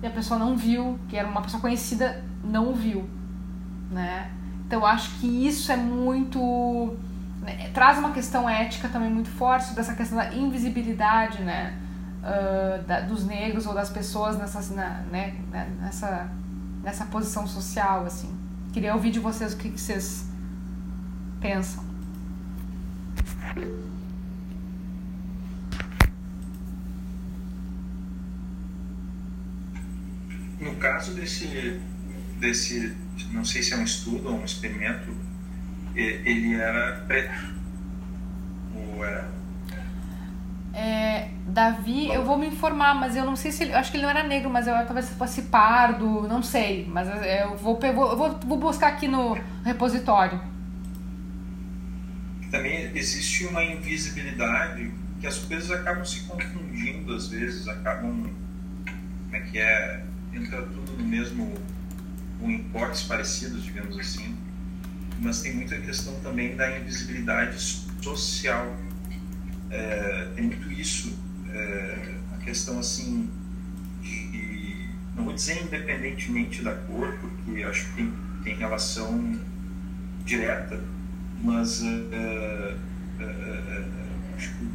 [0.00, 3.08] e a pessoa não viu, que era uma pessoa conhecida, não viu,
[3.90, 4.30] né?
[4.64, 6.96] Então eu acho que isso é muito
[7.42, 11.76] né, traz uma questão ética também muito forte sobre essa questão da invisibilidade, né?
[12.20, 16.30] Uh, da, dos negros ou das pessoas nessa, na, né, né, nessa,
[16.82, 18.38] nessa posição social, assim.
[18.72, 20.26] Queria ouvir de vocês o que, que vocês
[21.40, 21.84] pensam.
[30.60, 31.80] No caso desse,
[32.38, 32.96] desse,
[33.32, 35.16] não sei se é um estudo ou um experimento,
[35.94, 37.54] ele era preto.
[38.76, 39.28] Ou era.
[40.72, 41.19] É,
[41.50, 43.74] Davi, eu vou me informar, mas eu não sei se ele.
[43.74, 46.86] Acho que ele não era negro, mas eu talvez fosse pardo, não sei.
[46.88, 50.40] Mas eu vou, eu vou, vou buscar aqui no repositório.
[52.50, 58.30] Também existe uma invisibilidade que as coisas acabam se confundindo às vezes, acabam.
[58.84, 60.04] Como é que é?
[60.32, 61.52] Entra tudo no mesmo.
[62.40, 64.36] com importes parecidos, digamos assim.
[65.20, 67.60] Mas tem muita questão também da invisibilidade
[68.00, 68.76] social.
[69.70, 71.16] É, tem muito isso
[71.52, 73.28] é, a questão assim
[74.02, 79.38] de, não vou dizer independentemente da cor, porque acho que tem, tem relação
[80.24, 80.82] direta,
[81.42, 82.76] mas é,
[83.20, 83.84] é, é,
[84.36, 84.70] acho que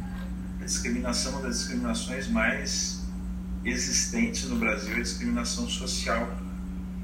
[0.60, 3.04] a discriminação, uma das discriminações mais
[3.64, 6.38] existentes no Brasil é a discriminação social,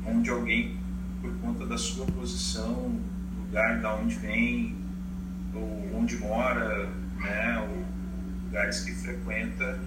[0.07, 0.77] onde alguém,
[1.21, 3.01] por conta da sua posição,
[3.39, 4.77] lugar da onde vem,
[5.55, 7.85] ou onde mora, né, ou
[8.53, 9.81] lugares que frequenta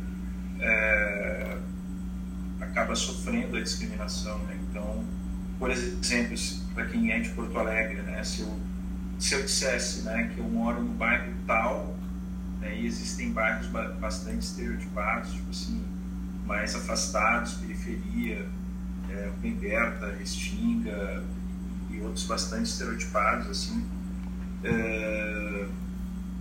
[0.59, 1.57] é,
[2.59, 4.39] acaba sofrendo a discriminação.
[4.39, 4.57] Né?
[4.69, 5.05] Então,
[5.59, 6.35] por exemplo,
[6.73, 8.23] para quem é de Porto Alegre, né?
[8.23, 8.59] se, eu,
[9.19, 11.95] se eu dissesse né, que eu moro no bairro tal,
[12.59, 13.67] né, e existem bairros
[13.99, 15.85] bastante estereotipados, tipo assim,
[16.47, 18.47] mais afastados, periferia,
[19.11, 19.29] é,
[19.61, 21.23] Berta, Restinga
[21.91, 23.85] e outros bastante estereotipados, assim,
[24.63, 25.67] é,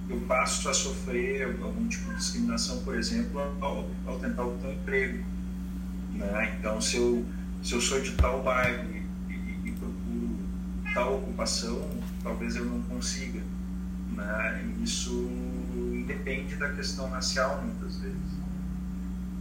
[0.09, 4.73] eu passo a sofrer algum tipo de discriminação, por exemplo, ao, ao tentar obter um
[4.73, 5.25] emprego.
[6.13, 6.57] Né?
[6.59, 7.25] Então, se eu,
[7.63, 8.85] se eu sou de tal bairro
[9.29, 10.39] e, e, e procuro
[10.93, 11.89] tal ocupação,
[12.23, 13.41] talvez eu não consiga.
[14.13, 14.73] Né?
[14.83, 15.29] Isso
[15.93, 18.35] independe da questão racial, muitas vezes.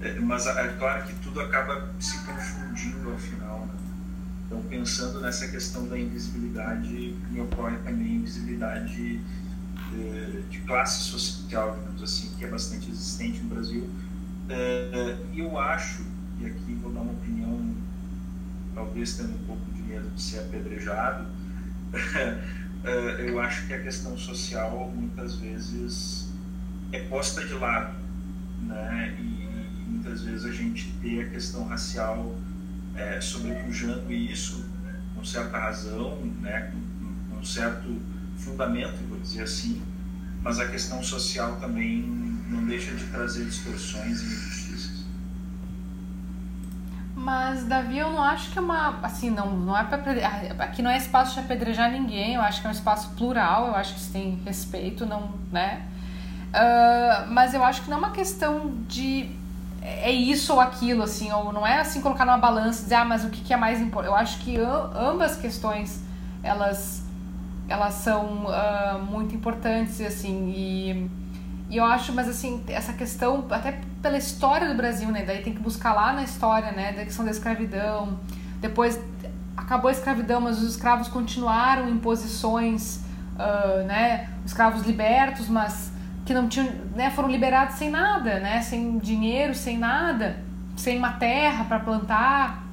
[0.02, 3.66] É, mas é claro que tudo acaba se confundindo ao final.
[3.66, 3.74] Né?
[4.46, 9.20] Então, pensando nessa questão da invisibilidade, me ocorre também invisibilidade
[10.50, 13.90] de classe social, digamos assim, que é bastante existente no Brasil.
[15.32, 16.04] E eu acho,
[16.40, 17.76] e aqui vou dar uma opinião,
[18.74, 21.28] talvez tendo um pouco de medo de ser apedrejado,
[22.84, 26.28] é, eu acho que a questão social muitas vezes
[26.92, 27.96] é posta de lado,
[28.62, 29.16] né?
[29.20, 32.36] E muitas vezes a gente vê a questão racial
[32.96, 34.66] é, sobrepujando isso
[35.16, 36.72] com certa razão, né?
[36.72, 38.02] Com, com um certo
[38.38, 39.82] fundamento, dizer assim,
[40.44, 42.02] mas a questão social também
[42.50, 45.04] não deixa de trazer distorções e injustiças.
[47.16, 49.00] Mas, Davi, eu não acho que é uma.
[49.02, 50.12] Assim, não, não é para.
[50.60, 53.76] Aqui não é espaço de apedrejar ninguém, eu acho que é um espaço plural, eu
[53.76, 55.34] acho que se tem respeito, não.
[55.52, 55.88] né?
[56.50, 59.30] Uh, mas eu acho que não é uma questão de.
[59.82, 63.06] É isso ou aquilo, assim, ou não é assim colocar numa balança e dizer, ah,
[63.06, 64.08] mas o que, que é mais importante?
[64.08, 66.02] Eu acho que ambas questões,
[66.42, 67.03] elas
[67.74, 71.10] elas são uh, muito importantes, assim, e,
[71.72, 75.56] e eu acho, mas assim, essa questão, até pela história do Brasil, né, daí tem
[75.56, 78.20] que buscar lá na história, né, da questão da escravidão,
[78.62, 79.02] depois
[79.58, 82.98] acabou a escravidão, mas os escravos continuaram em posições,
[83.38, 85.92] uh, né, escravos libertos, mas
[86.28, 90.38] que não tinham, né, foram liberados sem nada, né, sem dinheiro, sem nada,
[90.78, 92.64] sem uma terra para plantar,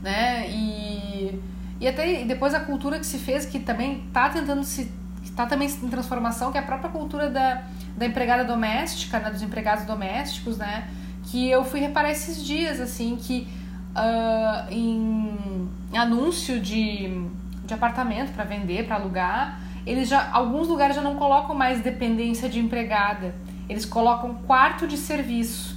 [0.00, 1.42] né, e
[1.80, 4.90] e até depois a cultura que se fez, que também está tentando se.
[5.22, 7.62] está também em transformação, que é a própria cultura da,
[7.96, 10.88] da empregada doméstica, né, dos empregados domésticos, né?
[11.24, 13.46] Que eu fui reparar esses dias, assim, que
[13.94, 17.28] uh, em anúncio de,
[17.64, 20.30] de apartamento para vender, para alugar, eles já.
[20.32, 23.34] Alguns lugares já não colocam mais dependência de empregada.
[23.68, 25.76] Eles colocam quarto de serviço.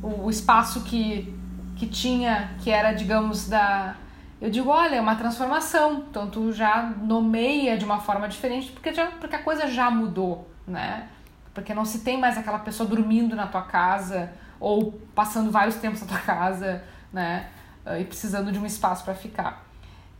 [0.00, 1.34] O, o espaço que,
[1.74, 3.96] que tinha, que era, digamos, da
[4.42, 8.92] eu digo, olha, é uma transformação, então tu já nomeia de uma forma diferente, porque,
[8.92, 11.08] já, porque a coisa já mudou, né?
[11.54, 16.00] Porque não se tem mais aquela pessoa dormindo na tua casa ou passando vários tempos
[16.00, 16.82] na tua casa,
[17.12, 17.50] né?
[17.86, 19.64] Ah, e precisando de um espaço para ficar.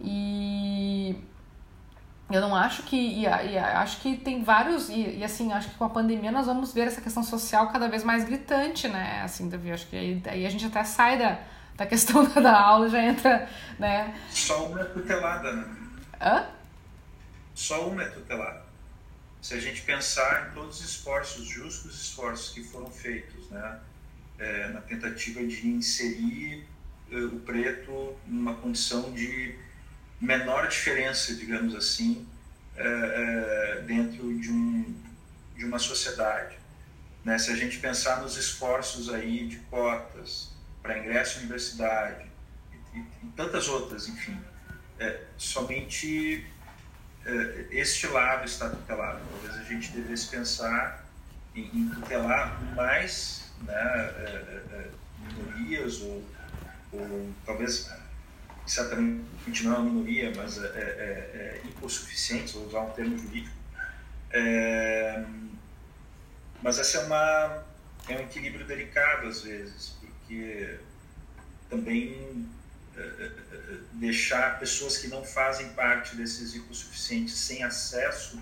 [0.01, 1.17] E
[2.31, 2.97] eu não acho que.
[2.97, 4.89] E, e acho que tem vários.
[4.89, 7.89] E, e, assim, acho que com a pandemia nós vamos ver essa questão social cada
[7.89, 9.23] vez mais gritante, né?
[9.25, 11.41] Assim, Davi, acho que aí, aí a gente até sai da
[11.77, 13.49] da questão da aula já entra,
[13.79, 14.19] né?
[14.31, 15.77] Só uma é tutelada, né?
[16.21, 16.47] Hã?
[17.55, 18.63] Só uma é tutelada.
[19.41, 23.81] Se a gente pensar em todos os esforços, justos esforços que foram feitos, né?
[24.39, 26.67] É, na tentativa de inserir
[27.11, 29.55] é, o preto numa condição de
[30.21, 32.27] menor diferença, digamos assim,
[32.77, 34.95] é, é, dentro de, um,
[35.57, 36.57] de uma sociedade.
[37.25, 37.39] Né?
[37.39, 40.52] Se a gente pensar nos esforços aí de cotas,
[40.83, 42.27] para ingresso à universidade
[42.93, 44.39] e, e, tantas outras, enfim.
[44.99, 46.47] É, somente
[47.25, 49.21] é, este lado está tutelado.
[49.31, 51.05] Talvez a gente devesse pensar
[51.55, 54.91] em, em tutelar mais né, é, é, é
[55.27, 56.25] minorias ou,
[56.93, 57.91] ou talvez
[58.67, 63.57] certamente não é uma minoria, mas é, é, é hipossuficientes, vou usar um termo jurídico.
[64.31, 65.25] É,
[66.63, 67.65] mas essa é uma
[68.09, 69.97] é um equilíbrio delicado às vezes,
[70.33, 70.79] porque
[71.69, 72.49] também
[72.97, 78.41] é, é, é deixar pessoas que não fazem parte desses hipossuficientes sem acesso